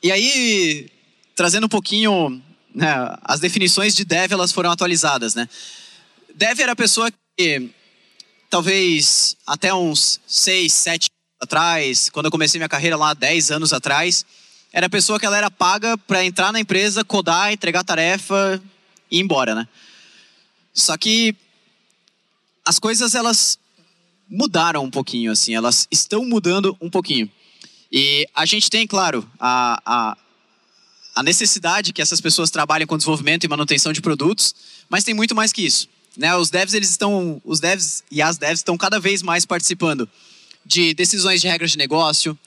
e 0.00 0.12
aí, 0.12 0.88
trazendo 1.34 1.64
um 1.64 1.68
pouquinho, 1.68 2.40
né, 2.72 2.94
as 3.24 3.40
definições 3.40 3.96
de 3.96 4.04
dev 4.04 4.30
elas 4.30 4.52
foram 4.52 4.70
atualizadas, 4.70 5.34
né? 5.34 5.48
Dev 6.32 6.60
era 6.60 6.70
a 6.70 6.76
pessoa 6.76 7.10
que, 7.36 7.68
talvez 8.48 9.36
até 9.44 9.74
uns 9.74 10.20
6, 10.28 10.72
7 10.72 11.08
anos 11.10 11.42
atrás, 11.42 12.08
quando 12.10 12.26
eu 12.26 12.30
comecei 12.30 12.60
minha 12.60 12.68
carreira 12.68 12.96
lá 12.96 13.12
10 13.12 13.50
anos 13.50 13.72
atrás, 13.72 14.24
era 14.72 14.86
a 14.86 14.90
pessoa 14.90 15.18
que 15.18 15.26
ela 15.26 15.36
era 15.36 15.50
paga 15.50 15.98
para 15.98 16.24
entrar 16.24 16.52
na 16.52 16.60
empresa, 16.60 17.04
codar, 17.04 17.52
entregar 17.52 17.84
tarefa 17.84 18.62
e 19.10 19.18
ir 19.18 19.20
embora, 19.20 19.54
né? 19.54 19.68
Só 20.72 20.96
que 20.96 21.34
as 22.64 22.78
coisas 22.78 23.14
elas 23.14 23.58
mudaram 24.28 24.84
um 24.84 24.90
pouquinho, 24.90 25.32
assim, 25.32 25.54
elas 25.54 25.88
estão 25.90 26.24
mudando 26.24 26.76
um 26.80 26.88
pouquinho. 26.88 27.28
E 27.90 28.26
a 28.34 28.46
gente 28.46 28.70
tem, 28.70 28.86
claro, 28.86 29.28
a, 29.40 29.82
a, 29.84 30.16
a 31.16 31.22
necessidade 31.24 31.92
que 31.92 32.00
essas 32.00 32.20
pessoas 32.20 32.50
trabalhem 32.50 32.86
com 32.86 32.96
desenvolvimento 32.96 33.42
e 33.42 33.48
manutenção 33.48 33.92
de 33.92 34.00
produtos, 34.00 34.54
mas 34.88 35.02
tem 35.02 35.12
muito 35.12 35.34
mais 35.34 35.52
que 35.52 35.62
isso. 35.62 35.88
Né? 36.16 36.34
Os 36.36 36.50
devs 36.50 36.74
eles 36.74 36.90
estão, 36.90 37.42
os 37.44 37.58
devs 37.58 38.04
e 38.08 38.22
as 38.22 38.38
devs 38.38 38.60
estão 38.60 38.76
cada 38.78 39.00
vez 39.00 39.22
mais 39.22 39.44
participando 39.44 40.08
de 40.64 40.94
decisões 40.94 41.40
de 41.40 41.48
regras 41.48 41.72
de 41.72 41.78
negócio, 41.78 42.38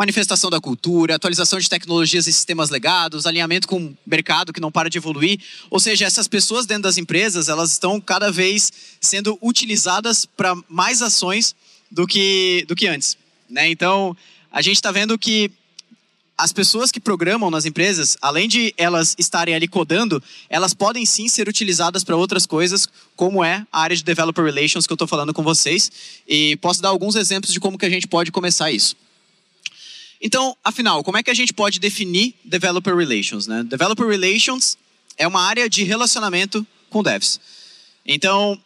manifestação 0.00 0.48
da 0.48 0.58
cultura, 0.58 1.14
atualização 1.14 1.58
de 1.58 1.68
tecnologias 1.68 2.26
e 2.26 2.32
sistemas 2.32 2.70
legados, 2.70 3.26
alinhamento 3.26 3.68
com 3.68 3.84
o 3.84 3.98
mercado 4.06 4.50
que 4.50 4.58
não 4.58 4.72
para 4.72 4.88
de 4.88 4.96
evoluir. 4.96 5.38
Ou 5.68 5.78
seja, 5.78 6.06
essas 6.06 6.26
pessoas 6.26 6.64
dentro 6.64 6.84
das 6.84 6.96
empresas, 6.96 7.50
elas 7.50 7.72
estão 7.72 8.00
cada 8.00 8.32
vez 8.32 8.72
sendo 8.98 9.38
utilizadas 9.42 10.24
para 10.24 10.56
mais 10.70 11.02
ações 11.02 11.54
do 11.90 12.06
que, 12.06 12.64
do 12.66 12.74
que 12.74 12.86
antes. 12.86 13.14
Né? 13.50 13.68
Então, 13.68 14.16
a 14.50 14.62
gente 14.62 14.76
está 14.76 14.90
vendo 14.90 15.18
que 15.18 15.50
as 16.38 16.50
pessoas 16.50 16.90
que 16.90 16.98
programam 16.98 17.50
nas 17.50 17.66
empresas, 17.66 18.16
além 18.22 18.48
de 18.48 18.72
elas 18.78 19.14
estarem 19.18 19.54
ali 19.54 19.68
codando, 19.68 20.22
elas 20.48 20.72
podem 20.72 21.04
sim 21.04 21.28
ser 21.28 21.46
utilizadas 21.46 22.02
para 22.02 22.16
outras 22.16 22.46
coisas, 22.46 22.88
como 23.14 23.44
é 23.44 23.66
a 23.70 23.82
área 23.82 23.94
de 23.94 24.02
Developer 24.02 24.42
Relations 24.42 24.86
que 24.86 24.92
eu 24.92 24.94
estou 24.94 25.06
falando 25.06 25.34
com 25.34 25.42
vocês. 25.42 25.92
E 26.26 26.56
posso 26.56 26.80
dar 26.80 26.88
alguns 26.88 27.16
exemplos 27.16 27.52
de 27.52 27.60
como 27.60 27.76
que 27.76 27.84
a 27.84 27.90
gente 27.90 28.08
pode 28.08 28.32
começar 28.32 28.72
isso. 28.72 28.96
Então, 30.20 30.56
afinal, 30.62 31.02
como 31.02 31.16
é 31.16 31.22
que 31.22 31.30
a 31.30 31.34
gente 31.34 31.52
pode 31.52 31.78
definir 31.78 32.34
Developer 32.44 32.94
Relations? 32.94 33.46
Né? 33.46 33.62
Developer 33.64 34.06
Relations 34.06 34.76
é 35.16 35.26
uma 35.26 35.42
área 35.42 35.68
de 35.68 35.82
relacionamento 35.82 36.66
com 36.90 37.02
devs. 37.02 37.40
Então, 38.04 38.60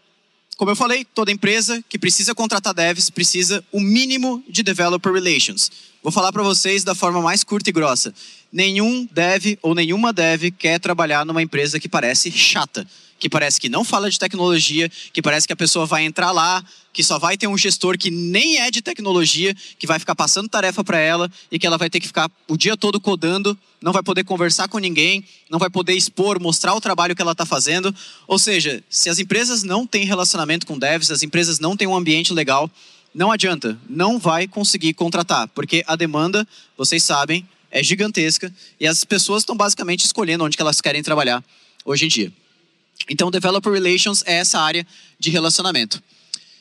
como 0.57 0.71
eu 0.71 0.77
falei, 0.77 1.05
toda 1.05 1.31
empresa 1.31 1.85
que 1.89 1.99
precisa 1.99 2.35
contratar 2.35 2.75
devs 2.75 3.11
precisa 3.11 3.65
o 3.73 3.81
mínimo 3.81 4.43
de 4.49 4.63
Developer 4.63 5.13
Relations. 5.13 5.71
Vou 6.05 6.13
falar 6.13 6.31
para 6.33 6.43
vocês 6.43 6.85
da 6.85 6.95
forma 6.95 7.23
mais 7.23 7.43
curta 7.43 7.71
e 7.71 7.73
grossa. 7.73 8.13
Nenhum 8.53 9.09
dev 9.11 9.59
ou 9.63 9.75
nenhuma 9.75 10.13
dev 10.13 10.51
quer 10.51 10.79
trabalhar 10.79 11.25
numa 11.25 11.41
empresa 11.41 11.81
que 11.81 11.89
parece 11.89 12.31
chata 12.31 12.87
que 13.25 13.29
parece 13.31 13.59
que 13.59 13.71
não 13.71 13.85
fala 13.85 14.11
de 14.11 14.19
tecnologia, 14.19 14.91
que 15.11 15.23
parece 15.23 15.47
que 15.47 15.53
a 15.55 15.57
pessoa 15.57 15.87
vai 15.87 16.05
entrar 16.05 16.31
lá, 16.31 16.63
que 16.93 17.03
só 17.03 17.19
vai 17.19 17.39
ter 17.39 17.47
um 17.47 17.57
gestor 17.57 17.97
que 17.97 18.11
nem 18.11 18.59
é 18.59 18.71
de 18.71 18.83
tecnologia, 18.83 19.55
que 19.79 19.87
vai 19.87 19.99
ficar 19.99 20.15
passando 20.15 20.47
tarefa 20.47 20.85
para 20.85 20.99
ela 20.99 21.31
e 21.51 21.59
que 21.59 21.67
ela 21.67 21.79
vai 21.79 21.89
ter 21.89 22.01
que 22.01 22.07
ficar 22.07 22.31
o 22.47 22.55
dia 22.55 22.77
todo 22.77 23.01
codando, 23.01 23.57
não 23.81 23.93
vai 23.93 24.03
poder 24.03 24.25
conversar 24.25 24.69
com 24.69 24.77
ninguém, 24.77 25.25
não 25.49 25.59
vai 25.59 25.71
poder 25.71 25.95
expor, 25.95 26.39
mostrar 26.39 26.75
o 26.75 26.81
trabalho 26.83 27.17
que 27.17 27.23
ela 27.23 27.33
está 27.33 27.47
fazendo. 27.47 27.95
Ou 28.27 28.39
seja, 28.39 28.85
se 28.91 29.09
as 29.09 29.19
empresas 29.19 29.63
não 29.63 29.87
têm 29.87 30.05
relacionamento 30.05 30.67
com 30.67 30.79
devs, 30.79 31.11
as 31.11 31.23
empresas 31.23 31.59
não 31.59 31.79
têm 31.79 31.89
um 31.89 31.97
ambiente 31.97 32.31
legal, 32.31 32.71
não 33.15 33.31
adianta, 33.31 33.79
não 33.89 34.19
vai 34.19 34.49
conseguir 34.49 34.93
contratar, 34.95 35.47
porque 35.49 35.85
a 35.87 35.95
demanda, 35.95 36.47
vocês 36.77 37.03
sabem, 37.03 37.49
é 37.71 37.83
gigantesca 37.83 38.53
e 38.79 38.87
as 38.87 39.05
pessoas 39.05 39.43
estão 39.43 39.57
basicamente 39.57 40.05
escolhendo 40.05 40.45
onde 40.45 40.57
que 40.57 40.63
elas 40.63 40.81
querem 40.81 41.03
trabalhar 41.03 41.43
hoje 41.85 42.07
em 42.07 42.09
dia. 42.09 42.33
Então, 43.09 43.31
Developer 43.31 43.73
Relations 43.73 44.23
é 44.27 44.35
essa 44.35 44.59
área 44.61 44.87
de 45.19 45.31
relacionamento. 45.31 46.03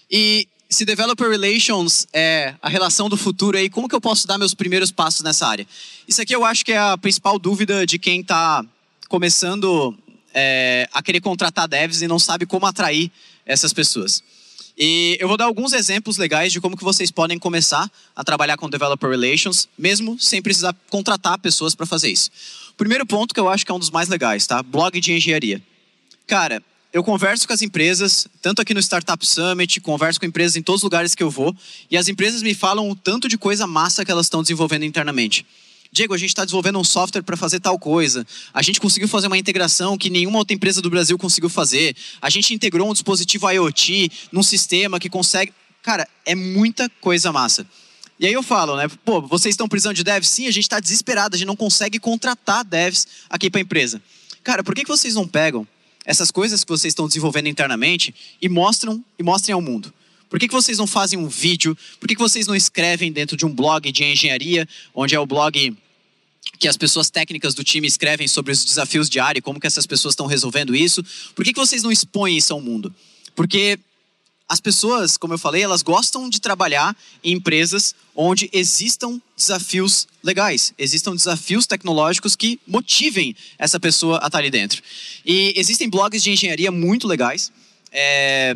E 0.09 0.47
se 0.69 0.85
Developer 0.85 1.29
Relations 1.29 2.07
é 2.11 2.55
a 2.61 2.67
relação 2.67 3.07
do 3.07 3.15
futuro 3.15 3.57
aí, 3.57 3.69
como 3.69 3.87
que 3.87 3.95
eu 3.95 4.01
posso 4.01 4.27
dar 4.27 4.37
meus 4.37 4.53
primeiros 4.53 4.91
passos 4.91 5.21
nessa 5.21 5.47
área? 5.47 5.67
Isso 6.07 6.21
aqui 6.21 6.35
eu 6.35 6.43
acho 6.43 6.65
que 6.65 6.71
é 6.71 6.77
a 6.77 6.97
principal 6.97 7.37
dúvida 7.39 7.85
de 7.85 7.97
quem 7.97 8.21
está 8.21 8.65
começando 9.07 9.95
é, 10.33 10.89
a 10.91 11.01
querer 11.01 11.21
contratar 11.21 11.67
devs 11.67 12.01
e 12.01 12.07
não 12.07 12.17
sabe 12.17 12.45
como 12.45 12.65
atrair 12.65 13.11
essas 13.45 13.71
pessoas. 13.71 14.23
E 14.77 15.17
eu 15.19 15.27
vou 15.27 15.37
dar 15.37 15.45
alguns 15.45 15.71
exemplos 15.71 16.17
legais 16.17 16.51
de 16.51 16.59
como 16.59 16.75
que 16.75 16.83
vocês 16.83 17.11
podem 17.11 17.37
começar 17.37 17.89
a 18.15 18.23
trabalhar 18.23 18.57
com 18.57 18.69
Developer 18.69 19.09
Relations, 19.09 19.67
mesmo 19.77 20.19
sem 20.19 20.41
precisar 20.41 20.75
contratar 20.89 21.37
pessoas 21.37 21.75
para 21.75 21.85
fazer 21.85 22.09
isso. 22.09 22.31
Primeiro 22.75 23.05
ponto 23.05 23.33
que 23.33 23.39
eu 23.39 23.47
acho 23.47 23.65
que 23.65 23.71
é 23.71 23.75
um 23.75 23.79
dos 23.79 23.91
mais 23.91 24.09
legais, 24.09 24.47
tá? 24.47 24.63
Blog 24.63 24.99
de 24.99 25.13
engenharia. 25.13 25.61
Cara, 26.25 26.63
eu 26.91 27.03
converso 27.03 27.47
com 27.47 27.53
as 27.53 27.61
empresas, 27.61 28.27
tanto 28.41 28.61
aqui 28.61 28.73
no 28.73 28.79
Startup 28.79 29.25
Summit, 29.25 29.79
converso 29.81 30.19
com 30.19 30.25
empresas 30.25 30.55
em 30.55 30.61
todos 30.61 30.79
os 30.79 30.83
lugares 30.83 31.13
que 31.13 31.23
eu 31.23 31.29
vou, 31.29 31.55
e 31.89 31.97
as 31.97 32.07
empresas 32.07 32.41
me 32.41 32.53
falam 32.53 32.89
o 32.89 32.95
tanto 32.95 33.27
de 33.27 33.37
coisa 33.37 33.67
massa 33.67 34.03
que 34.03 34.11
elas 34.11 34.25
estão 34.25 34.41
desenvolvendo 34.41 34.85
internamente. 34.85 35.45
Diego, 35.93 36.15
a 36.15 36.17
gente 36.17 36.29
está 36.29 36.43
desenvolvendo 36.43 36.79
um 36.79 36.83
software 36.83 37.21
para 37.21 37.37
fazer 37.37 37.59
tal 37.59 37.77
coisa. 37.77 38.25
A 38.51 38.63
gente 38.63 38.81
conseguiu 38.81 39.07
fazer 39.07 39.27
uma 39.27 39.37
integração 39.37 39.95
que 39.95 40.09
nenhuma 40.09 40.39
outra 40.39 40.55
empresa 40.55 40.81
do 40.81 40.89
Brasil 40.89 41.15
conseguiu 41.19 41.49
fazer. 41.49 41.95
A 42.19 42.31
gente 42.31 42.51
integrou 42.51 42.89
um 42.89 42.93
dispositivo 42.93 43.47
IoT 43.47 44.11
num 44.31 44.41
sistema 44.41 44.99
que 44.99 45.07
consegue. 45.07 45.53
Cara, 45.83 46.07
é 46.25 46.33
muita 46.33 46.89
coisa 46.99 47.31
massa. 47.31 47.63
E 48.19 48.25
aí 48.25 48.33
eu 48.33 48.41
falo, 48.41 48.75
né? 48.75 48.87
Pô, 49.05 49.21
vocês 49.21 49.53
estão 49.53 49.67
precisando 49.67 49.95
de 49.95 50.03
devs? 50.03 50.29
Sim, 50.29 50.47
a 50.47 50.51
gente 50.51 50.63
está 50.63 50.79
desesperado, 50.79 51.35
a 51.35 51.37
gente 51.37 51.47
não 51.47 51.55
consegue 51.55 51.99
contratar 51.99 52.63
devs 52.65 53.05
aqui 53.29 53.51
para 53.51 53.59
a 53.59 53.61
empresa. 53.61 54.01
Cara, 54.43 54.63
por 54.63 54.73
que, 54.73 54.81
que 54.81 54.89
vocês 54.89 55.13
não 55.13 55.27
pegam 55.27 55.67
essas 56.05 56.31
coisas 56.31 56.63
que 56.63 56.71
vocês 56.71 56.91
estão 56.91 57.07
desenvolvendo 57.07 57.47
internamente 57.47 58.13
e 58.41 58.49
mostram 58.49 59.03
e 59.17 59.23
mostrem 59.23 59.53
ao 59.53 59.61
mundo. 59.61 59.93
Por 60.29 60.39
que, 60.39 60.47
que 60.47 60.53
vocês 60.53 60.79
não 60.79 60.87
fazem 60.87 61.19
um 61.19 61.27
vídeo? 61.27 61.77
Por 61.99 62.07
que, 62.07 62.15
que 62.15 62.21
vocês 62.21 62.47
não 62.47 62.55
escrevem 62.55 63.11
dentro 63.11 63.37
de 63.37 63.45
um 63.45 63.53
blog 63.53 63.91
de 63.91 64.03
engenharia, 64.03 64.67
onde 64.93 65.13
é 65.13 65.19
o 65.19 65.27
blog 65.27 65.77
que 66.59 66.67
as 66.67 66.77
pessoas 66.77 67.09
técnicas 67.09 67.53
do 67.53 67.63
time 67.63 67.87
escrevem 67.87 68.27
sobre 68.27 68.51
os 68.51 68.63
desafios 68.63 69.09
diários, 69.09 69.43
como 69.43 69.59
que 69.59 69.67
essas 69.67 69.85
pessoas 69.85 70.13
estão 70.13 70.25
resolvendo 70.25 70.75
isso? 70.75 71.03
Por 71.35 71.43
que, 71.43 71.53
que 71.53 71.59
vocês 71.59 71.83
não 71.83 71.91
expõem 71.91 72.37
isso 72.37 72.53
ao 72.53 72.61
mundo? 72.61 72.93
Porque 73.35 73.79
as 74.47 74.59
pessoas, 74.59 75.17
como 75.17 75.33
eu 75.33 75.37
falei, 75.37 75.63
elas 75.63 75.81
gostam 75.81 76.29
de 76.29 76.39
trabalhar 76.39 76.95
em 77.23 77.33
empresas 77.33 77.95
onde 78.15 78.49
existam 78.53 79.19
desafios 79.35 80.07
legais, 80.21 80.73
existam 80.77 81.15
desafios 81.15 81.65
tecnológicos 81.65 82.35
que 82.35 82.59
motivem 82.67 83.35
essa 83.57 83.79
pessoa 83.79 84.19
a 84.21 84.27
estar 84.27 84.39
ali 84.39 84.51
dentro. 84.51 84.81
E 85.25 85.53
existem 85.55 85.89
blogs 85.89 86.21
de 86.21 86.31
engenharia 86.31 86.71
muito 86.71 87.07
legais. 87.07 87.51
É... 87.91 88.55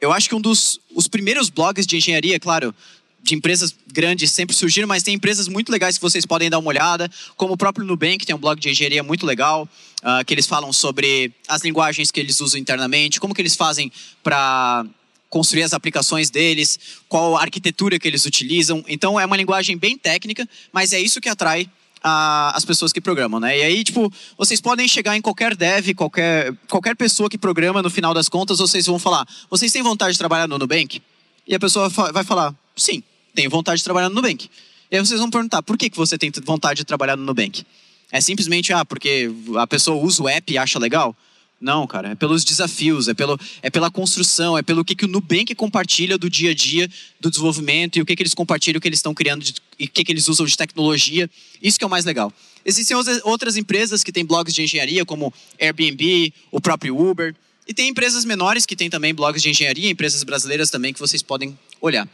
Eu 0.00 0.12
acho 0.12 0.28
que 0.28 0.34
um 0.34 0.40
dos 0.40 0.80
os 0.94 1.06
primeiros 1.06 1.50
blogs 1.50 1.86
de 1.86 1.96
engenharia, 1.96 2.40
claro, 2.40 2.74
de 3.22 3.34
empresas 3.34 3.74
grandes 3.92 4.30
sempre 4.30 4.54
surgiram, 4.56 4.88
mas 4.88 5.02
tem 5.02 5.14
empresas 5.14 5.48
muito 5.48 5.70
legais 5.70 5.96
que 5.96 6.02
vocês 6.02 6.24
podem 6.24 6.48
dar 6.48 6.58
uma 6.58 6.68
olhada, 6.68 7.10
como 7.36 7.54
o 7.54 7.56
próprio 7.56 7.84
Nubank 7.84 8.24
tem 8.24 8.34
um 8.34 8.38
blog 8.38 8.58
de 8.58 8.68
engenharia 8.70 9.02
muito 9.02 9.26
legal, 9.26 9.68
uh, 10.02 10.24
que 10.24 10.34
eles 10.34 10.46
falam 10.46 10.72
sobre 10.72 11.32
as 11.46 11.62
linguagens 11.62 12.10
que 12.10 12.18
eles 12.18 12.40
usam 12.40 12.58
internamente, 12.58 13.20
como 13.20 13.34
que 13.34 13.42
eles 13.42 13.54
fazem 13.54 13.92
para 14.22 14.84
construir 15.28 15.62
as 15.62 15.72
aplicações 15.72 16.28
deles, 16.30 16.78
qual 17.08 17.36
a 17.36 17.42
arquitetura 17.42 17.98
que 17.98 18.08
eles 18.08 18.24
utilizam. 18.24 18.84
Então 18.88 19.18
é 19.20 19.24
uma 19.24 19.36
linguagem 19.36 19.76
bem 19.76 19.96
técnica, 19.96 20.48
mas 20.72 20.92
é 20.92 21.00
isso 21.00 21.20
que 21.20 21.28
atrai 21.28 21.68
as 22.02 22.64
pessoas 22.64 22.94
que 22.94 23.00
programam, 23.00 23.38
né? 23.38 23.58
E 23.58 23.62
aí, 23.62 23.84
tipo, 23.84 24.10
vocês 24.36 24.58
podem 24.58 24.88
chegar 24.88 25.18
em 25.18 25.20
qualquer 25.20 25.54
dev, 25.54 25.94
qualquer, 25.94 26.54
qualquer 26.66 26.96
pessoa 26.96 27.28
que 27.28 27.36
programa, 27.36 27.82
no 27.82 27.90
final 27.90 28.14
das 28.14 28.26
contas, 28.26 28.58
vocês 28.58 28.86
vão 28.86 28.98
falar: 28.98 29.28
vocês 29.50 29.70
têm 29.70 29.82
vontade 29.82 30.12
de 30.12 30.18
trabalhar 30.18 30.48
no 30.48 30.58
Nubank? 30.58 31.02
E 31.46 31.54
a 31.54 31.60
pessoa 31.60 31.90
vai 31.90 32.24
falar: 32.24 32.54
sim 32.74 33.02
tenho 33.34 33.50
vontade 33.50 33.78
de 33.78 33.84
trabalhar 33.84 34.08
no 34.08 34.14
Nubank. 34.14 34.48
E 34.90 34.96
aí 34.96 35.04
vocês 35.04 35.20
vão 35.20 35.30
perguntar, 35.30 35.62
por 35.62 35.78
que, 35.78 35.88
que 35.88 35.96
você 35.96 36.18
tem 36.18 36.30
vontade 36.44 36.78
de 36.78 36.84
trabalhar 36.84 37.16
no 37.16 37.24
Nubank? 37.24 37.64
É 38.10 38.20
simplesmente, 38.20 38.72
ah, 38.72 38.84
porque 38.84 39.30
a 39.56 39.66
pessoa 39.66 39.96
usa 40.02 40.22
o 40.22 40.28
app 40.28 40.52
e 40.52 40.58
acha 40.58 40.78
legal? 40.78 41.16
Não, 41.60 41.86
cara, 41.86 42.12
é 42.12 42.14
pelos 42.14 42.42
desafios, 42.42 43.06
é, 43.06 43.12
pelo, 43.12 43.38
é 43.60 43.68
pela 43.68 43.90
construção, 43.90 44.56
é 44.56 44.62
pelo 44.62 44.82
que, 44.82 44.94
que 44.94 45.04
o 45.04 45.08
Nubank 45.08 45.54
compartilha 45.54 46.16
do 46.16 46.30
dia 46.30 46.52
a 46.52 46.54
dia 46.54 46.88
do 47.20 47.28
desenvolvimento 47.28 47.96
e 47.98 48.00
o 48.00 48.06
que, 48.06 48.16
que 48.16 48.22
eles 48.22 48.32
compartilham, 48.32 48.78
o 48.78 48.80
que 48.80 48.88
eles 48.88 48.98
estão 48.98 49.12
criando 49.12 49.44
de, 49.44 49.54
e 49.78 49.84
o 49.84 49.88
que, 49.88 50.02
que 50.02 50.10
eles 50.10 50.26
usam 50.26 50.46
de 50.46 50.56
tecnologia. 50.56 51.28
Isso 51.62 51.78
que 51.78 51.84
é 51.84 51.86
o 51.86 51.90
mais 51.90 52.06
legal. 52.06 52.32
Existem 52.64 52.96
outras 53.24 53.56
empresas 53.56 54.02
que 54.02 54.10
têm 54.10 54.24
blogs 54.24 54.54
de 54.54 54.62
engenharia, 54.62 55.04
como 55.04 55.32
Airbnb, 55.60 56.32
o 56.50 56.60
próprio 56.60 56.98
Uber. 56.98 57.34
E 57.68 57.74
tem 57.74 57.88
empresas 57.88 58.24
menores 58.24 58.64
que 58.64 58.74
têm 58.74 58.88
também 58.88 59.14
blogs 59.14 59.42
de 59.42 59.50
engenharia, 59.50 59.90
empresas 59.90 60.24
brasileiras 60.24 60.70
também 60.70 60.94
que 60.94 60.98
vocês 60.98 61.22
podem 61.22 61.56
olhar. 61.80 62.08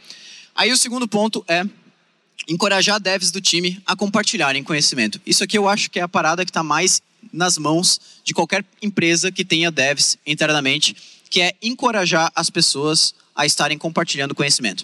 Aí 0.57 0.71
o 0.71 0.77
segundo 0.77 1.07
ponto 1.07 1.45
é 1.47 1.63
encorajar 2.47 2.99
devs 2.99 3.29
do 3.29 3.39
time 3.39 3.79
a 3.85 3.95
compartilharem 3.95 4.63
conhecimento. 4.63 5.21
Isso 5.23 5.43
aqui 5.43 5.55
eu 5.55 5.69
acho 5.69 5.91
que 5.91 5.99
é 5.99 6.01
a 6.01 6.07
parada 6.07 6.43
que 6.43 6.49
está 6.49 6.63
mais 6.63 6.99
nas 7.31 7.59
mãos 7.59 8.01
de 8.23 8.33
qualquer 8.33 8.65
empresa 8.81 9.31
que 9.31 9.45
tenha 9.45 9.69
devs 9.69 10.17
internamente, 10.25 10.95
que 11.29 11.41
é 11.41 11.53
encorajar 11.61 12.31
as 12.35 12.49
pessoas 12.49 13.13
a 13.35 13.45
estarem 13.45 13.77
compartilhando 13.77 14.33
conhecimento. 14.33 14.83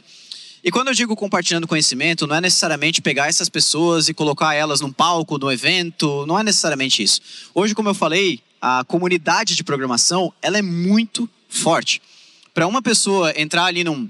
E 0.63 0.70
quando 0.70 0.89
eu 0.89 0.94
digo 0.94 1.15
compartilhando 1.15 1.68
conhecimento, 1.68 2.27
não 2.27 2.36
é 2.36 2.42
necessariamente 2.42 3.01
pegar 3.01 3.27
essas 3.27 3.50
pessoas 3.50 4.08
e 4.08 4.13
colocar 4.13 4.53
elas 4.53 4.80
num 4.80 4.92
palco, 4.92 5.39
num 5.39 5.51
evento, 5.51 6.24
não 6.27 6.39
é 6.39 6.44
necessariamente 6.44 7.01
isso. 7.01 7.20
Hoje, 7.51 7.74
como 7.74 7.89
eu 7.89 7.96
falei, 7.96 8.39
a 8.62 8.84
comunidade 8.84 9.56
de 9.56 9.63
programação, 9.63 10.32
ela 10.39 10.60
é 10.60 10.62
muito 10.62 11.27
forte. 11.50 12.00
Para 12.53 12.68
uma 12.68 12.82
pessoa 12.82 13.34
entrar 13.36 13.65
ali 13.65 13.84
num 13.84 14.08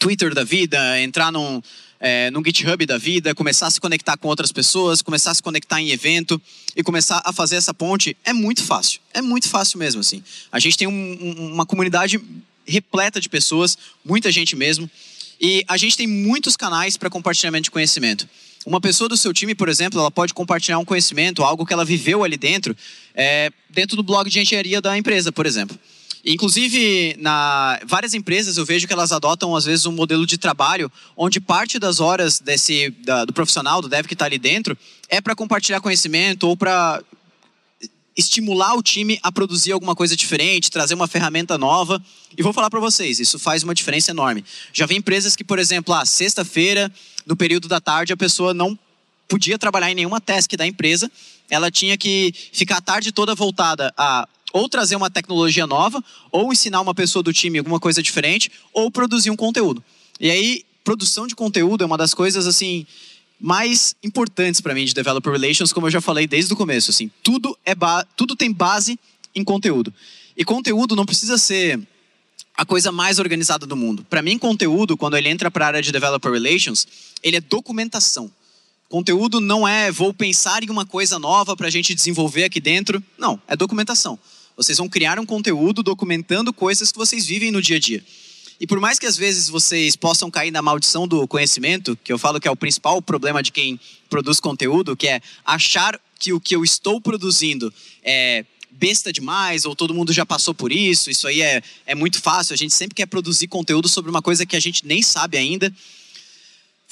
Twitter 0.00 0.34
da 0.34 0.42
vida, 0.42 0.98
entrar 0.98 1.30
num, 1.30 1.62
é, 2.00 2.30
num 2.30 2.42
GitHub 2.42 2.84
da 2.86 2.96
vida, 2.96 3.34
começar 3.34 3.66
a 3.66 3.70
se 3.70 3.78
conectar 3.78 4.16
com 4.16 4.28
outras 4.28 4.50
pessoas, 4.50 5.02
começar 5.02 5.30
a 5.30 5.34
se 5.34 5.42
conectar 5.42 5.78
em 5.78 5.90
evento 5.90 6.40
e 6.74 6.82
começar 6.82 7.20
a 7.22 7.32
fazer 7.34 7.56
essa 7.56 7.74
ponte 7.74 8.16
é 8.24 8.32
muito 8.32 8.64
fácil. 8.64 8.98
É 9.12 9.20
muito 9.20 9.46
fácil 9.46 9.78
mesmo, 9.78 10.00
assim. 10.00 10.24
A 10.50 10.58
gente 10.58 10.78
tem 10.78 10.88
um, 10.88 10.90
um, 10.90 11.52
uma 11.52 11.66
comunidade 11.66 12.18
repleta 12.66 13.20
de 13.20 13.28
pessoas, 13.28 13.76
muita 14.02 14.32
gente 14.32 14.56
mesmo, 14.56 14.90
e 15.38 15.62
a 15.68 15.76
gente 15.76 15.98
tem 15.98 16.06
muitos 16.06 16.56
canais 16.56 16.96
para 16.96 17.10
compartilhamento 17.10 17.64
de 17.64 17.70
conhecimento. 17.70 18.26
Uma 18.64 18.80
pessoa 18.80 19.08
do 19.08 19.18
seu 19.18 19.34
time, 19.34 19.54
por 19.54 19.68
exemplo, 19.68 20.00
ela 20.00 20.10
pode 20.10 20.32
compartilhar 20.32 20.78
um 20.78 20.84
conhecimento, 20.84 21.42
algo 21.42 21.66
que 21.66 21.74
ela 21.74 21.84
viveu 21.84 22.24
ali 22.24 22.38
dentro, 22.38 22.74
é, 23.14 23.50
dentro 23.68 23.96
do 23.96 24.02
blog 24.02 24.30
de 24.30 24.40
engenharia 24.40 24.80
da 24.80 24.96
empresa, 24.96 25.30
por 25.30 25.44
exemplo. 25.44 25.78
Inclusive, 26.24 27.16
na 27.18 27.80
várias 27.86 28.12
empresas 28.12 28.56
eu 28.56 28.64
vejo 28.64 28.86
que 28.86 28.92
elas 28.92 29.10
adotam 29.10 29.56
às 29.56 29.64
vezes 29.64 29.86
um 29.86 29.92
modelo 29.92 30.26
de 30.26 30.36
trabalho 30.36 30.92
onde 31.16 31.40
parte 31.40 31.78
das 31.78 31.98
horas 31.98 32.40
desse 32.40 32.90
da, 33.04 33.24
do 33.24 33.32
profissional, 33.32 33.80
do 33.80 33.88
dev 33.88 34.06
que 34.06 34.12
está 34.12 34.26
ali 34.26 34.38
dentro, 34.38 34.76
é 35.08 35.20
para 35.20 35.34
compartilhar 35.34 35.80
conhecimento 35.80 36.46
ou 36.46 36.56
para 36.56 37.02
estimular 38.16 38.74
o 38.74 38.82
time 38.82 39.18
a 39.22 39.32
produzir 39.32 39.72
alguma 39.72 39.94
coisa 39.94 40.14
diferente, 40.14 40.70
trazer 40.70 40.94
uma 40.94 41.08
ferramenta 41.08 41.56
nova. 41.56 42.02
E 42.36 42.42
vou 42.42 42.52
falar 42.52 42.68
para 42.68 42.80
vocês, 42.80 43.18
isso 43.18 43.38
faz 43.38 43.62
uma 43.62 43.74
diferença 43.74 44.10
enorme. 44.10 44.44
Já 44.72 44.84
vi 44.84 44.96
empresas 44.96 45.34
que, 45.34 45.44
por 45.44 45.58
exemplo, 45.58 45.94
a 45.94 46.02
ah, 46.02 46.06
sexta-feira, 46.06 46.92
no 47.24 47.34
período 47.34 47.66
da 47.66 47.80
tarde, 47.80 48.12
a 48.12 48.16
pessoa 48.16 48.52
não 48.52 48.78
podia 49.26 49.58
trabalhar 49.58 49.90
em 49.90 49.94
nenhuma 49.94 50.20
task 50.20 50.52
da 50.52 50.66
empresa, 50.66 51.10
ela 51.48 51.70
tinha 51.70 51.96
que 51.96 52.34
ficar 52.52 52.78
a 52.78 52.80
tarde 52.80 53.12
toda 53.12 53.34
voltada 53.34 53.92
a 53.96 54.28
ou 54.52 54.68
trazer 54.68 54.96
uma 54.96 55.10
tecnologia 55.10 55.66
nova, 55.66 56.02
ou 56.30 56.52
ensinar 56.52 56.80
uma 56.80 56.94
pessoa 56.94 57.22
do 57.22 57.32
time 57.32 57.58
alguma 57.58 57.80
coisa 57.80 58.02
diferente, 58.02 58.50
ou 58.72 58.90
produzir 58.90 59.30
um 59.30 59.36
conteúdo. 59.36 59.82
E 60.18 60.30
aí, 60.30 60.64
produção 60.84 61.26
de 61.26 61.34
conteúdo 61.34 61.82
é 61.82 61.86
uma 61.86 61.98
das 61.98 62.14
coisas 62.14 62.46
assim 62.46 62.86
mais 63.40 63.94
importantes 64.02 64.60
para 64.60 64.74
mim 64.74 64.84
de 64.84 64.92
developer 64.92 65.32
relations, 65.32 65.72
como 65.72 65.86
eu 65.86 65.90
já 65.90 66.00
falei 66.00 66.26
desde 66.26 66.52
o 66.52 66.56
começo, 66.56 66.90
assim, 66.90 67.10
tudo 67.22 67.56
é 67.64 67.74
tudo 68.14 68.36
tem 68.36 68.52
base 68.52 68.98
em 69.34 69.42
conteúdo. 69.42 69.92
E 70.36 70.44
conteúdo 70.44 70.94
não 70.94 71.06
precisa 71.06 71.38
ser 71.38 71.80
a 72.56 72.64
coisa 72.66 72.92
mais 72.92 73.18
organizada 73.18 73.64
do 73.64 73.74
mundo. 73.74 74.04
Para 74.08 74.20
mim, 74.20 74.36
conteúdo, 74.36 74.96
quando 74.96 75.16
ele 75.16 75.28
entra 75.28 75.50
para 75.50 75.64
a 75.64 75.68
área 75.68 75.82
de 75.82 75.90
developer 75.90 76.30
relations, 76.30 76.86
ele 77.22 77.36
é 77.36 77.40
documentação. 77.40 78.30
Conteúdo 78.88 79.40
não 79.40 79.66
é 79.66 79.90
vou 79.90 80.12
pensar 80.12 80.62
em 80.62 80.68
uma 80.68 80.84
coisa 80.84 81.18
nova 81.18 81.56
para 81.56 81.68
a 81.68 81.70
gente 81.70 81.94
desenvolver 81.94 82.44
aqui 82.44 82.60
dentro. 82.60 83.02
Não, 83.16 83.40
é 83.48 83.56
documentação. 83.56 84.18
Vocês 84.60 84.76
vão 84.76 84.90
criar 84.90 85.18
um 85.18 85.24
conteúdo 85.24 85.82
documentando 85.82 86.52
coisas 86.52 86.92
que 86.92 86.98
vocês 86.98 87.24
vivem 87.24 87.50
no 87.50 87.62
dia 87.62 87.76
a 87.76 87.80
dia. 87.80 88.04
E 88.60 88.66
por 88.66 88.78
mais 88.78 88.98
que 88.98 89.06
às 89.06 89.16
vezes 89.16 89.48
vocês 89.48 89.96
possam 89.96 90.30
cair 90.30 90.50
na 90.50 90.60
maldição 90.60 91.08
do 91.08 91.26
conhecimento, 91.26 91.98
que 92.04 92.12
eu 92.12 92.18
falo 92.18 92.38
que 92.38 92.46
é 92.46 92.50
o 92.50 92.56
principal 92.56 93.00
problema 93.00 93.42
de 93.42 93.52
quem 93.52 93.80
produz 94.10 94.38
conteúdo, 94.38 94.94
que 94.94 95.08
é 95.08 95.22
achar 95.46 95.98
que 96.18 96.34
o 96.34 96.38
que 96.38 96.54
eu 96.54 96.62
estou 96.62 97.00
produzindo 97.00 97.72
é 98.02 98.44
besta 98.70 99.10
demais, 99.10 99.64
ou 99.64 99.74
todo 99.74 99.94
mundo 99.94 100.12
já 100.12 100.26
passou 100.26 100.52
por 100.52 100.70
isso, 100.70 101.10
isso 101.10 101.26
aí 101.26 101.40
é, 101.40 101.62
é 101.86 101.94
muito 101.94 102.20
fácil, 102.20 102.52
a 102.52 102.56
gente 102.56 102.74
sempre 102.74 102.94
quer 102.94 103.06
produzir 103.06 103.48
conteúdo 103.48 103.88
sobre 103.88 104.10
uma 104.10 104.20
coisa 104.20 104.44
que 104.44 104.56
a 104.56 104.60
gente 104.60 104.86
nem 104.86 105.00
sabe 105.00 105.38
ainda 105.38 105.72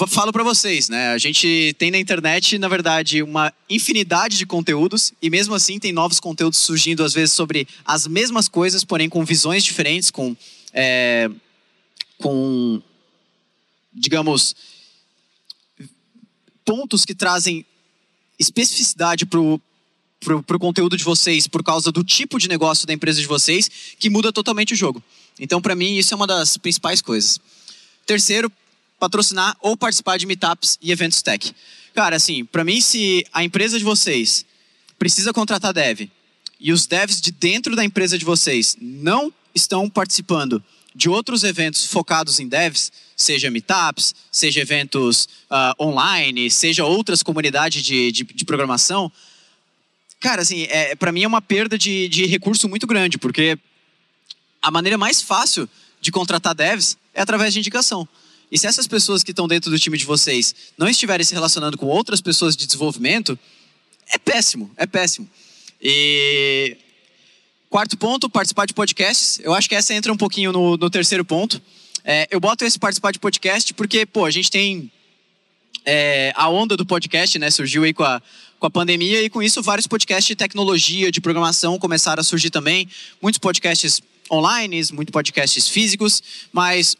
falo 0.07 0.33
para 0.33 0.45
vocês, 0.45 0.89
né? 0.89 1.09
A 1.09 1.19
gente 1.19 1.75
tem 1.77 1.91
na 1.91 1.99
internet, 1.99 2.57
na 2.57 2.69
verdade, 2.69 3.23
uma 3.23 3.53
infinidade 3.69 4.39
de 4.39 4.47
conteúdos 4.47 5.13
e 5.21 5.29
mesmo 5.29 5.55
assim 5.55 5.79
tem 5.79 5.93
novos 5.93 6.21
conteúdos 6.21 6.61
surgindo 6.61 7.03
às 7.03 7.13
vezes 7.13 7.33
sobre 7.33 7.67
as 7.85 8.07
mesmas 8.07 8.49
coisas, 8.49 8.85
porém 8.85 9.09
com 9.09 9.25
visões 9.25 9.65
diferentes, 9.65 10.11
com, 10.11 10.37
é, 10.73 11.29
com 12.19 12.81
digamos, 13.93 14.55
pontos 16.65 17.05
que 17.05 17.15
trazem 17.15 17.67
especificidade 18.39 19.27
para 19.27 19.41
o 19.41 20.59
conteúdo 20.61 20.97
de 20.97 21.03
vocês 21.03 21.49
por 21.49 21.65
causa 21.65 21.91
do 21.91 22.05
tipo 22.05 22.39
de 22.39 22.49
negócio 22.49 22.87
da 22.87 22.93
empresa 22.93 23.21
de 23.21 23.27
vocês 23.27 23.69
que 23.99 24.09
muda 24.09 24.33
totalmente 24.33 24.75
o 24.75 24.77
jogo. 24.77 25.03
Então, 25.41 25.61
para 25.61 25.75
mim, 25.75 25.97
isso 25.97 26.15
é 26.15 26.17
uma 26.17 26.27
das 26.27 26.57
principais 26.57 27.03
coisas. 27.03 27.41
Terceiro, 28.07 28.51
patrocinar 28.99 29.57
ou 29.61 29.77
participar 29.77 30.17
de 30.19 30.27
meetups 30.27 30.79
e 30.81 30.91
eventos 30.91 31.23
tech. 31.23 31.55
Cara, 31.95 32.17
assim, 32.17 32.45
para 32.45 32.65
mim, 32.65 32.81
se 32.81 33.27
a 33.33 33.43
empresa 33.43 33.79
de 33.79 33.85
vocês 33.85 34.45
precisa 34.99 35.33
contratar 35.33 35.73
dev 35.73 36.09
e 36.61 36.73
os 36.73 36.87
devs 36.87 37.21
de 37.21 37.31
dentro 37.31 37.77
da 37.77 37.85
empresa 37.85 38.19
de 38.19 38.25
vocês 38.25 38.77
não 38.81 39.33
estão 39.55 39.89
participando 39.89 40.63
de 40.95 41.09
outros 41.09 41.45
eventos 41.45 41.87
focados 41.87 42.41
em 42.41 42.49
devs, 42.49 42.91
seja 43.17 43.51
meetups, 43.51 44.15
seja 44.33 44.61
eventos 44.61 45.29
uh, 45.51 45.85
online, 45.85 46.51
seja 46.51 46.85
outras 46.85 47.23
comunidades 47.23 47.83
de, 47.83 48.11
de, 48.11 48.25
de 48.25 48.45
programação, 48.45 49.11
cara, 50.21 50.43
assim, 50.43 50.65
é, 50.65 50.95
para 50.95 51.13
mim 51.13 51.23
é 51.23 51.27
uma 51.27 51.43
perda 51.43 51.79
de, 51.79 52.09
de 52.09 52.27
recurso 52.27 52.69
muito 52.69 52.87
grande, 52.87 53.19
porque 53.19 53.59
a 54.61 54.71
maneira 54.71 54.99
mais 54.99 55.23
fácil 55.23 55.69
de 56.01 56.11
contratar 56.11 56.55
devs 56.55 56.97
é 57.15 57.21
através 57.21 57.53
de 57.53 57.61
indicação. 57.61 58.09
E 58.51 58.59
se 58.59 58.67
essas 58.67 58.87
pessoas 58.87 59.23
que 59.23 59.31
estão 59.31 59.47
dentro 59.47 59.71
do 59.71 59.79
time 59.79 59.99
de 59.99 60.05
vocês 60.05 60.55
não 60.77 60.89
estiverem 60.89 61.25
se 61.25 61.35
relacionando 61.35 61.77
com 61.77 61.87
outras 61.87 62.21
pessoas 62.21 62.57
de 62.57 62.67
desenvolvimento, 62.67 63.39
é 64.11 64.19
péssimo, 64.19 64.71
é 64.77 64.87
péssimo. 64.87 65.29
E 65.81 66.77
quarto 67.69 67.97
ponto, 67.97 68.29
participar 68.29 68.67
de 68.67 68.75
podcasts. 68.75 69.39
Eu 69.43 69.55
acho 69.55 69.69
que 69.69 69.75
essa 69.75 69.93
entra 69.93 70.13
um 70.13 70.17
pouquinho 70.17 70.53
no, 70.53 70.77
no 70.77 70.91
terceiro 70.91 71.25
ponto. 71.25 71.61
É, 72.05 72.27
eu 72.31 72.41
boto 72.41 72.65
esse 72.65 72.79
participar 72.79 73.13
de 73.13 73.19
podcast 73.19 73.75
porque, 73.75 74.07
pô, 74.07 74.25
a 74.25 74.31
gente 74.31 74.51
tem 74.51 74.91
é, 75.85 76.33
a 76.35 76.49
onda 76.49 76.77
do 76.77 76.87
podcast, 76.87 77.39
né? 77.39 77.51
Surgiu 77.51 77.85
aí 77.85 77.93
com 77.93 78.03
a, 78.03 78.23
com 78.59 78.67
a 78.67 78.71
pandemia 78.71 79.23
e 79.23 79.29
com 79.29 79.43
isso 79.43 79.63
vários 79.63 79.87
podcasts 79.87 80.27
de 80.27 80.37
tecnologia, 80.37 81.13
de 81.13 81.21
programação 81.21 81.79
começaram 81.79 82.21
a 82.21 82.25
surgir 82.25 82.51
também. 82.51 82.89
Muitos 83.21 83.39
podcasts 83.39 84.01
online, 84.31 84.83
muito 84.93 85.13
podcasts 85.13 85.69
físicos, 85.69 86.23
mas 86.53 86.97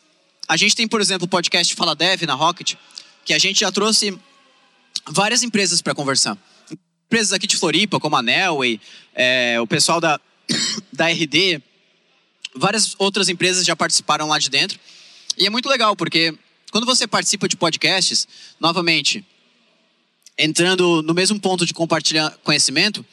a 0.49 0.57
gente 0.57 0.75
tem, 0.75 0.89
por 0.89 1.01
exemplo, 1.01 1.27
o 1.27 1.29
podcast 1.29 1.75
Fala 1.75 1.95
Dev 1.95 2.23
na 2.23 2.33
Rocket, 2.33 2.75
que 3.23 3.35
a 3.35 3.39
gente 3.39 3.61
já 3.61 3.71
trouxe 3.71 4.19
várias 5.07 5.43
empresas 5.43 5.83
para 5.83 5.95
conversar. 5.95 6.39
Empresas 7.07 7.35
aqui 7.35 7.47
de 7.47 7.57
Floripa, 7.57 8.01
como 8.01 8.17
a 8.17 8.23
Nelway, 8.23 8.81
é, 9.15 9.61
o 9.61 9.67
pessoal 9.67 10.01
da, 10.01 10.19
da 10.91 11.09
RD, 11.09 11.61
várias 12.55 12.97
outras 12.99 13.29
empresas 13.29 13.67
já 13.67 13.77
participaram 13.77 14.27
lá 14.27 14.39
de 14.39 14.49
dentro. 14.49 14.81
E 15.37 15.45
é 15.45 15.51
muito 15.51 15.69
legal, 15.69 15.95
porque 15.95 16.35
quando 16.73 16.87
você 16.87 17.07
participa 17.07 17.47
de 17.47 17.55
podcasts, 17.55 18.27
novamente, 18.59 19.23
entrando 20.39 21.03
no 21.03 21.13
mesmo 21.13 21.39
ponto 21.39 21.67
de 21.67 21.75
compartilhar 21.75 22.31
conhecimento, 22.43 23.05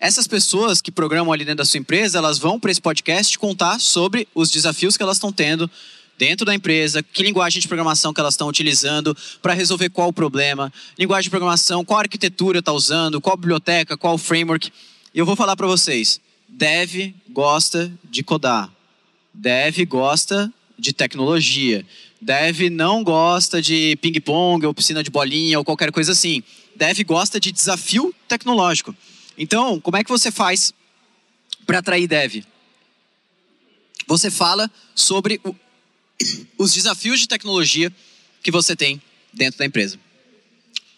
essas 0.00 0.26
pessoas 0.26 0.80
que 0.80 0.90
programam 0.90 1.32
ali 1.32 1.44
dentro 1.44 1.58
da 1.58 1.64
sua 1.64 1.78
empresa, 1.78 2.18
elas 2.18 2.40
vão 2.40 2.58
para 2.58 2.72
esse 2.72 2.80
podcast 2.80 3.38
contar 3.38 3.78
sobre 3.78 4.26
os 4.34 4.50
desafios 4.50 4.96
que 4.96 5.02
elas 5.04 5.16
estão 5.16 5.32
tendo 5.32 5.70
dentro 6.18 6.46
da 6.46 6.54
empresa, 6.54 7.02
que 7.02 7.22
linguagem 7.22 7.60
de 7.60 7.68
programação 7.68 8.12
que 8.12 8.20
elas 8.20 8.34
estão 8.34 8.48
utilizando 8.48 9.16
para 9.40 9.54
resolver 9.54 9.88
qual 9.90 10.08
o 10.08 10.12
problema, 10.12 10.72
linguagem 10.98 11.24
de 11.24 11.30
programação, 11.30 11.84
qual 11.84 12.00
arquitetura 12.00 12.60
está 12.60 12.72
usando, 12.72 13.20
qual 13.20 13.36
biblioteca, 13.36 13.96
qual 13.96 14.16
framework. 14.16 14.70
E 15.14 15.18
eu 15.18 15.26
vou 15.26 15.36
falar 15.36 15.56
para 15.56 15.66
vocês, 15.66 16.20
Dev 16.48 17.14
gosta 17.30 17.92
de 18.04 18.22
codar, 18.22 18.70
Dev 19.32 19.78
gosta 19.86 20.52
de 20.78 20.92
tecnologia, 20.92 21.84
Dev 22.20 22.70
não 22.70 23.02
gosta 23.02 23.60
de 23.60 23.96
ping-pong 23.96 24.64
ou 24.64 24.72
piscina 24.74 25.02
de 25.02 25.10
bolinha 25.10 25.58
ou 25.58 25.64
qualquer 25.64 25.90
coisa 25.90 26.12
assim. 26.12 26.42
Dev 26.76 27.00
gosta 27.04 27.40
de 27.40 27.50
desafio 27.50 28.14
tecnológico. 28.28 28.94
Então, 29.36 29.80
como 29.80 29.96
é 29.96 30.04
que 30.04 30.10
você 30.10 30.30
faz 30.30 30.72
para 31.66 31.78
atrair 31.78 32.06
dev? 32.06 32.44
Você 34.06 34.30
fala 34.30 34.70
sobre 34.94 35.40
o, 35.44 35.54
os 36.58 36.72
desafios 36.72 37.20
de 37.20 37.28
tecnologia 37.28 37.92
que 38.42 38.50
você 38.50 38.74
tem 38.74 39.00
dentro 39.32 39.58
da 39.58 39.66
empresa. 39.66 39.98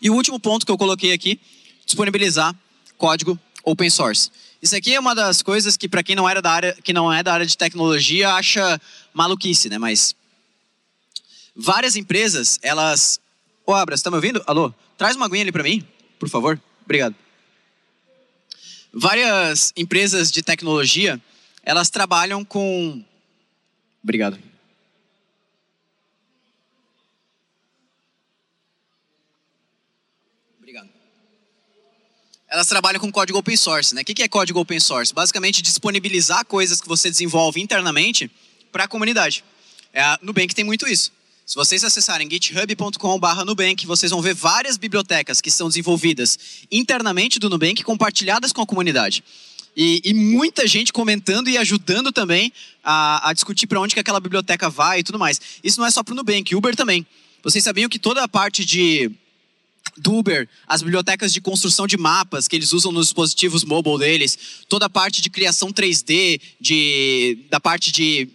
E 0.01 0.11
o 0.11 0.15
último 0.15 0.39
ponto 0.39 0.67
que 0.67 0.73
eu 0.73 0.79
coloquei 0.79 1.13
aqui, 1.13 1.41
disponibilizar 1.85 2.55
código 2.97 3.39
open 3.65 3.91
source. 3.91 4.31
Isso 4.61 4.77
aqui 4.77 4.95
é 4.95 5.01
uma 5.01 5.15
das 5.15 5.43
coisas 5.43 5.77
que 5.77 5.89
para 5.89 6.03
quem 6.03 6.17
não 6.17 6.29
era 6.29 6.41
da 6.41 6.51
área, 6.51 6.77
que 6.83 6.93
não 6.93 7.13
é 7.13 7.23
da 7.23 7.33
área 7.33 7.47
de 7.47 7.57
tecnologia, 7.57 8.31
acha 8.33 8.81
maluquice, 9.13 9.69
né? 9.69 9.79
Mas 9.79 10.15
várias 11.55 11.97
empresas, 11.97 12.59
elas 12.63 13.21
Ô, 13.67 13.73
Abra, 13.73 13.97
você 13.97 14.05
tá 14.05 14.11
me 14.11 14.17
ouvindo? 14.17 14.43
Alô? 14.47 14.75
Traz 14.99 15.17
uma 15.17 15.25
aguinha 15.25 15.43
ali 15.43 15.51
para 15.51 15.63
mim, 15.63 15.83
por 16.19 16.29
favor. 16.29 16.61
Obrigado. 16.85 17.15
Várias 18.93 19.73
empresas 19.75 20.31
de 20.31 20.43
tecnologia, 20.43 21.21
elas 21.63 21.89
trabalham 21.89 22.45
com. 22.45 23.03
Obrigado. 24.03 24.35
Obrigado. 24.35 24.54
Elas 32.55 32.69
trabalham 32.69 33.01
com 33.01 33.11
código 33.11 33.37
open 33.37 33.57
source, 33.57 33.93
né? 33.97 34.03
O 34.03 34.05
que 34.05 34.23
é 34.23 34.29
código 34.29 34.61
open 34.61 34.79
source? 34.79 35.13
Basicamente, 35.13 35.61
disponibilizar 35.61 36.47
coisas 36.47 36.81
que 36.81 36.87
você 36.87 37.11
desenvolve 37.11 37.61
internamente 37.61 38.31
para 38.71 38.85
a 38.85 38.89
comunidade. 38.89 39.45
É, 39.93 40.01
a 40.01 40.21
Nubank 40.23 40.55
tem 40.55 40.65
muito 40.65 40.87
isso. 40.87 41.11
Se 41.45 41.57
vocês 41.57 41.83
acessarem 41.83 42.29
github.com.br 42.31 43.45
Nubank, 43.45 43.85
vocês 43.87 44.13
vão 44.13 44.23
ver 44.23 44.35
várias 44.35 44.77
bibliotecas 44.77 45.41
que 45.41 45.51
são 45.51 45.67
desenvolvidas 45.67 46.39
internamente 46.71 47.41
do 47.41 47.51
Nubank, 47.51 47.83
compartilhadas 47.83 48.53
com 48.53 48.63
a 48.63 48.67
comunidade. 48.67 49.25
E, 49.77 50.01
e 50.05 50.15
muita 50.15 50.65
gente 50.69 50.93
comentando 50.93 51.49
e 51.49 51.59
ajudando 51.59 52.13
também 52.13 52.53
a, 52.85 53.31
a 53.31 53.33
discutir 53.33 53.67
para 53.67 53.81
onde 53.81 53.95
que 53.95 54.01
aquela 54.01 54.21
biblioteca 54.21 54.71
vai 54.71 55.01
e 55.01 55.03
tudo 55.03 55.19
mais. 55.19 55.41
Isso 55.65 55.81
não 55.81 55.89
é 55.89 55.91
só 55.91 56.05
para 56.05 56.13
o 56.13 56.17
Nubank, 56.17 56.55
Uber 56.55 56.77
também. 56.77 57.05
Vocês 57.43 57.65
sabiam 57.65 57.89
que 57.89 57.99
toda 57.99 58.23
a 58.23 58.29
parte 58.29 58.65
de 58.65 59.11
do 59.97 60.15
Uber, 60.15 60.49
as 60.67 60.83
bibliotecas 60.83 61.33
de 61.33 61.41
construção 61.41 61.87
de 61.87 61.97
mapas 61.97 62.49
que 62.49 62.57
eles 62.57 62.73
usam 62.73 62.91
nos 62.91 63.07
dispositivos 63.07 63.65
mobile 63.65 63.99
deles, 63.99 64.37
toda 64.69 64.87
a 64.87 64.91
parte 64.91 65.21
de 65.21 65.31
criação 65.31 65.73
3D, 65.73 66.41
de, 66.61 67.47
da 67.51 67.61
parte 67.61 67.93
de 67.93 68.29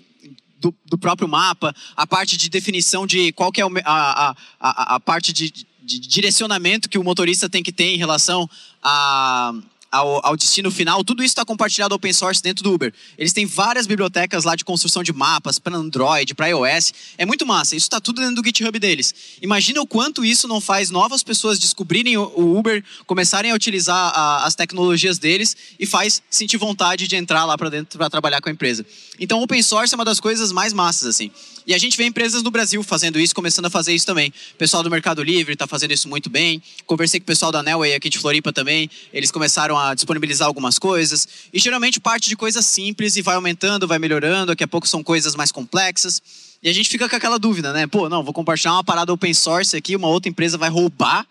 do, 0.60 0.76
do, 0.86 0.98
próprio 0.98 1.28
mapa, 1.28 1.74
a 1.95 2.06
parte 2.06 2.36
de 2.36 2.50
definição 2.50 3.08
de 3.08 3.32
qual 3.32 3.52
que 3.52 3.62
é 3.62 3.63
a, 3.63 3.69
a, 3.86 4.36
a, 4.60 4.95
a 4.95 5.00
parte 5.00 5.32
de, 5.32 5.50
de, 5.82 6.00
direcionamento 6.00 6.89
que 6.89 6.98
o 6.98 7.04
motorista 7.04 7.50
tem 7.50 7.63
que 7.63 7.72
ter 7.72 7.93
em 7.93 7.98
relação 7.98 8.50
a 8.84 9.54
ao, 9.91 10.25
ao 10.25 10.38
destino 10.38 10.69
final, 10.69 11.04
tudo 11.04 11.23
isso 11.23 11.32
está 11.32 11.43
compartilhado 11.43 11.95
open 11.95 12.13
source 12.13 12.41
dentro 12.41 12.63
do 12.63 12.73
Uber. 12.73 12.93
Eles 13.17 13.34
têm 13.34 13.45
várias 13.45 13.88
bibliotecas 13.88 14.43
lá 14.43 14.56
de 14.56 14.63
construção 14.63 15.04
de 15.04 15.12
mapas 15.12 15.60
para 15.60 15.75
Android, 15.75 16.34
para 16.36 16.47
iOS. 16.47 16.93
É 17.17 17.25
muito 17.25 17.45
massa. 17.45 17.75
Isso 17.75 17.86
está 17.86 17.99
tudo 17.99 18.21
dentro 18.21 18.41
do 18.41 18.45
GitHub 18.45 18.78
deles. 18.78 19.13
Imagina 19.41 19.82
o 19.82 19.88
quanto 19.88 20.23
isso 20.23 20.47
não 20.47 20.62
faz 20.62 20.89
novas 20.89 21.23
pessoas 21.23 21.60
descobrirem 21.60 22.17
o 22.17 22.58
Uber, 22.58 22.84
começarem 23.06 23.52
a 23.52 23.56
utilizar 23.56 24.12
a, 24.15 24.45
as 24.45 24.56
tecnologias 24.56 25.17
deles 25.17 25.56
e 25.80 25.86
faz 25.86 26.21
sentir 26.30 26.58
vontade 26.58 27.08
de 27.08 27.15
entrar 27.15 27.45
lá 27.45 27.58
para 27.58 27.69
dentro 27.69 27.97
para 27.97 28.10
trabalhar 28.10 28.41
com 28.41 28.49
a 28.49 28.52
empresa. 28.52 28.86
Então, 29.19 29.41
open 29.41 29.62
source 29.62 29.93
é 29.93 29.97
uma 29.97 30.06
das 30.06 30.19
coisas 30.19 30.52
mais 30.52 30.71
massas 30.71 31.08
assim. 31.08 31.32
E 31.67 31.73
a 31.73 31.78
gente 31.78 31.95
vê 31.97 32.06
empresas 32.06 32.41
no 32.41 32.49
Brasil 32.49 32.82
fazendo 32.82 33.19
isso, 33.19 33.36
começando 33.36 33.65
a 33.65 33.69
fazer 33.69 33.93
isso 33.93 34.06
também. 34.06 34.34
O 34.54 34.58
pessoal 34.58 34.82
do 34.82 34.89
Mercado 34.89 35.21
Livre 35.21 35.54
está 35.54 35.67
fazendo 35.67 35.91
isso 35.91 36.10
muito 36.10 36.28
bem. 36.28 36.63
Conversei 36.86 37.19
com 37.19 37.25
o 37.25 37.28
pessoal 37.28 37.52
da 37.52 37.62
Nelway 37.62 37.93
aqui 37.93 38.10
de 38.10 38.17
Floripa 38.17 38.52
também. 38.52 38.89
Eles 39.13 39.30
começaram 39.30 39.78
a 39.80 39.94
disponibilizar 39.94 40.48
algumas 40.48 40.78
coisas. 40.78 41.28
E 41.54 41.60
geralmente 41.60 42.00
parte 42.00 42.30
de 42.30 42.36
coisas 42.36 42.65
simples 42.65 43.15
e 43.15 43.22
vai 43.22 43.36
aumentando, 43.36 43.88
vai 43.88 43.98
melhorando. 43.98 44.48
Daqui 44.48 44.63
a 44.63 44.68
pouco 44.68 44.88
são 44.88 45.04
coisas 45.04 45.36
mais 45.36 45.52
complexas. 45.52 46.22
E 46.62 46.70
a 46.70 46.74
gente 46.74 46.89
fica 46.89 47.08
com 47.08 47.15
aquela 47.15 47.39
dúvida, 47.39 47.72
né? 47.72 47.88
Pô, 47.88 48.10
não, 48.10 48.24
vou 48.24 48.34
compartilhar 48.34 48.74
uma 48.74 48.84
parada 48.84 49.13
open 49.13 49.34
source 49.34 49.76
aqui, 49.76 49.96
uma 49.96 50.08
outra 50.08 50.30
empresa 50.30 50.58
vai 50.58 50.70
roubar 50.70 51.26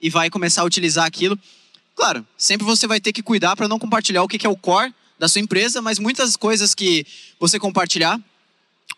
e 0.00 0.10
vai 0.10 0.28
começar 0.28 0.62
a 0.62 0.64
utilizar 0.64 1.06
aquilo. 1.06 1.38
Claro, 1.96 2.26
sempre 2.36 2.66
você 2.66 2.86
vai 2.86 3.00
ter 3.00 3.12
que 3.12 3.22
cuidar 3.22 3.56
para 3.56 3.66
não 3.68 3.78
compartilhar 3.78 4.22
o 4.22 4.28
que 4.28 4.46
é 4.46 4.50
o 4.50 4.56
core 4.56 4.92
da 5.18 5.28
sua 5.28 5.40
empresa, 5.40 5.80
mas 5.80 5.98
muitas 5.98 6.36
coisas 6.36 6.74
que 6.74 7.06
você 7.40 7.58
compartilhar 7.58 8.20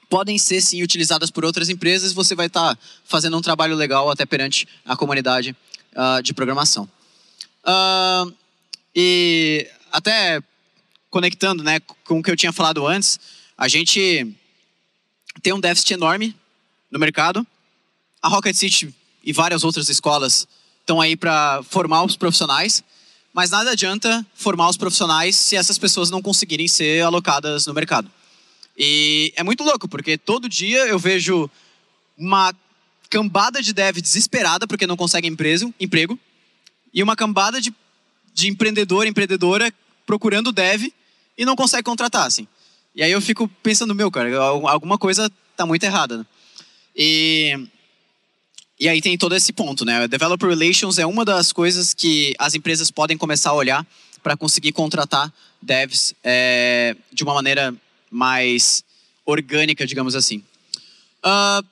podem 0.09 0.38
ser 0.38 0.61
sim 0.61 0.83
utilizadas 0.83 1.31
por 1.31 1.45
outras 1.45 1.69
empresas. 1.69 2.12
Você 2.12 2.35
vai 2.35 2.47
estar 2.47 2.75
tá 2.75 2.81
fazendo 3.05 3.37
um 3.37 3.42
trabalho 3.42 3.77
legal 3.77 4.11
até 4.11 4.25
perante 4.27 4.66
a 4.85 4.97
comunidade 4.97 5.55
uh, 5.95 6.23
de 6.23 6.35
programação. 6.35 6.88
Uh, 7.64 8.33
e 8.97 9.71
até 9.93 10.43
conectando, 11.11 11.63
né, 11.63 11.79
com 12.05 12.19
o 12.19 12.23
que 12.23 12.31
eu 12.31 12.37
tinha 12.37 12.53
falado 12.53 12.87
antes, 12.87 13.21
a 13.57 13.69
gente 13.69 14.35
tem 15.43 15.53
um 15.53 15.61
déficit 15.61 15.93
enorme 15.93 16.35
no 16.91 16.99
mercado. 16.99 17.47
A 18.23 18.29
Rocket 18.29 18.57
City 18.57 18.95
e 19.23 19.33
várias 19.35 19.65
outras 19.65 19.91
escolas 19.91 20.49
estão 20.81 21.01
aí 21.01 21.15
para 21.15 21.63
formar 21.69 22.05
os 22.05 22.17
profissionais, 22.17 22.83
mas 23.35 23.51
nada 23.51 23.73
adianta 23.73 24.25
formar 24.35 24.69
os 24.71 24.79
profissionais 24.79 25.37
se 25.37 25.57
essas 25.57 25.77
pessoas 25.77 26.11
não 26.11 26.23
conseguirem 26.23 26.67
ser 26.67 27.03
alocadas 27.03 27.67
no 27.67 27.75
mercado. 27.75 28.11
E 28.79 29.33
é 29.37 29.43
muito 29.43 29.63
louco, 29.63 29.89
porque 29.89 30.17
todo 30.17 30.49
dia 30.49 30.87
eu 30.87 30.99
vejo 30.99 31.51
uma 32.17 32.55
cambada 33.11 33.63
de 33.63 33.73
dev 33.73 33.99
desesperada 33.99 34.67
porque 34.67 34.87
não 34.87 34.97
consegue 34.97 35.29
empresa, 35.29 35.73
emprego 35.79 36.19
e 36.93 37.03
uma 37.03 37.15
cambada 37.15 37.61
de, 37.61 37.75
de 38.37 38.49
empreendedor, 38.49 39.07
empreendedora 39.07 39.72
procurando 40.05 40.53
dev 40.53 40.92
e 41.38 41.44
não 41.46 41.57
consegue 41.57 41.83
contratar, 41.83 42.27
assim. 42.27 42.46
E 42.94 43.03
aí 43.03 43.11
eu 43.11 43.20
fico 43.20 43.49
pensando, 43.62 43.94
meu, 43.94 44.11
cara, 44.11 44.37
alguma 44.38 44.99
coisa 44.99 45.33
tá 45.57 45.64
muito 45.64 45.83
errada. 45.85 46.18
Né? 46.18 46.27
E, 46.94 47.66
e 48.79 48.88
aí 48.90 49.01
tem 49.01 49.16
todo 49.16 49.35
esse 49.35 49.55
ponto, 49.55 49.87
né? 49.87 50.07
Developer 50.07 50.49
Relations 50.51 50.99
é 50.99 51.07
uma 51.07 51.25
das 51.25 51.51
coisas 51.51 51.94
que 51.94 52.35
as 52.38 52.55
empresas 52.55 52.90
podem 52.90 53.16
começar 53.16 53.51
a 53.51 53.55
olhar 53.55 53.87
para 54.22 54.37
conseguir 54.37 54.72
contratar 54.72 55.33
devs 55.62 56.14
é, 56.22 56.94
de 57.11 57.25
uma 57.25 57.33
maneira 57.33 57.75
mais 58.11 58.85
orgânica, 59.25 59.87
digamos 59.87 60.14
assim. 60.14 60.42
Uh, 61.25 61.64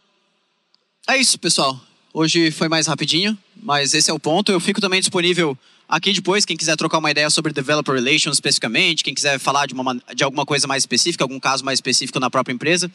é 1.06 1.18
isso, 1.18 1.38
pessoal. 1.38 1.78
Hoje 2.12 2.50
foi 2.50 2.68
mais 2.68 2.86
rapidinho, 2.86 3.36
mas 3.62 3.92
esse 3.92 4.10
é 4.10 4.14
o 4.14 4.18
ponto. 4.18 4.50
Eu 4.50 4.60
fico 4.60 4.80
também 4.80 5.00
disponível 5.00 5.58
aqui 5.88 6.12
depois, 6.12 6.44
quem 6.44 6.56
quiser 6.56 6.76
trocar 6.76 6.98
uma 6.98 7.10
ideia 7.10 7.28
sobre 7.30 7.52
Developer 7.52 7.94
Relations 7.94 8.36
especificamente, 8.36 9.04
quem 9.04 9.14
quiser 9.14 9.38
falar 9.38 9.66
de, 9.66 9.74
uma, 9.74 10.00
de 10.14 10.24
alguma 10.24 10.44
coisa 10.46 10.66
mais 10.66 10.82
específica, 10.82 11.24
algum 11.24 11.40
caso 11.40 11.64
mais 11.64 11.78
específico 11.78 12.18
na 12.20 12.30
própria 12.30 12.52
empresa. 12.52 12.90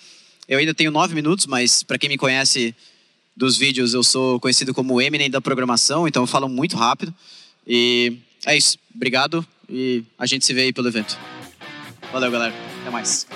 Eu 0.48 0.60
ainda 0.60 0.74
tenho 0.74 0.92
nove 0.92 1.14
minutos, 1.14 1.46
mas 1.46 1.84
para 1.84 1.98
quem 1.98 2.10
me 2.10 2.18
conhece 2.18 2.76
dos 3.36 3.58
vídeos, 3.58 3.94
eu 3.94 4.04
sou 4.04 4.40
conhecido 4.40 4.74
como 4.74 4.96
o 4.96 5.02
Eminem 5.02 5.30
da 5.30 5.40
programação, 5.40 6.08
então 6.08 6.24
eu 6.24 6.28
falo 6.28 6.50
muito 6.50 6.76
rápido. 6.76 7.14
E 7.66 8.18
é 8.46 8.58
isso. 8.58 8.78
Obrigado 8.94 9.46
e 9.70 10.04
a 10.18 10.26
gente 10.26 10.46
se 10.46 10.54
vê 10.54 10.62
aí 10.64 10.74
pelo 10.74 10.88
evento. 10.88 11.18
Valeu, 12.12 12.32
galera. 12.32 12.54
Até 12.82 12.90
mais. 12.90 13.28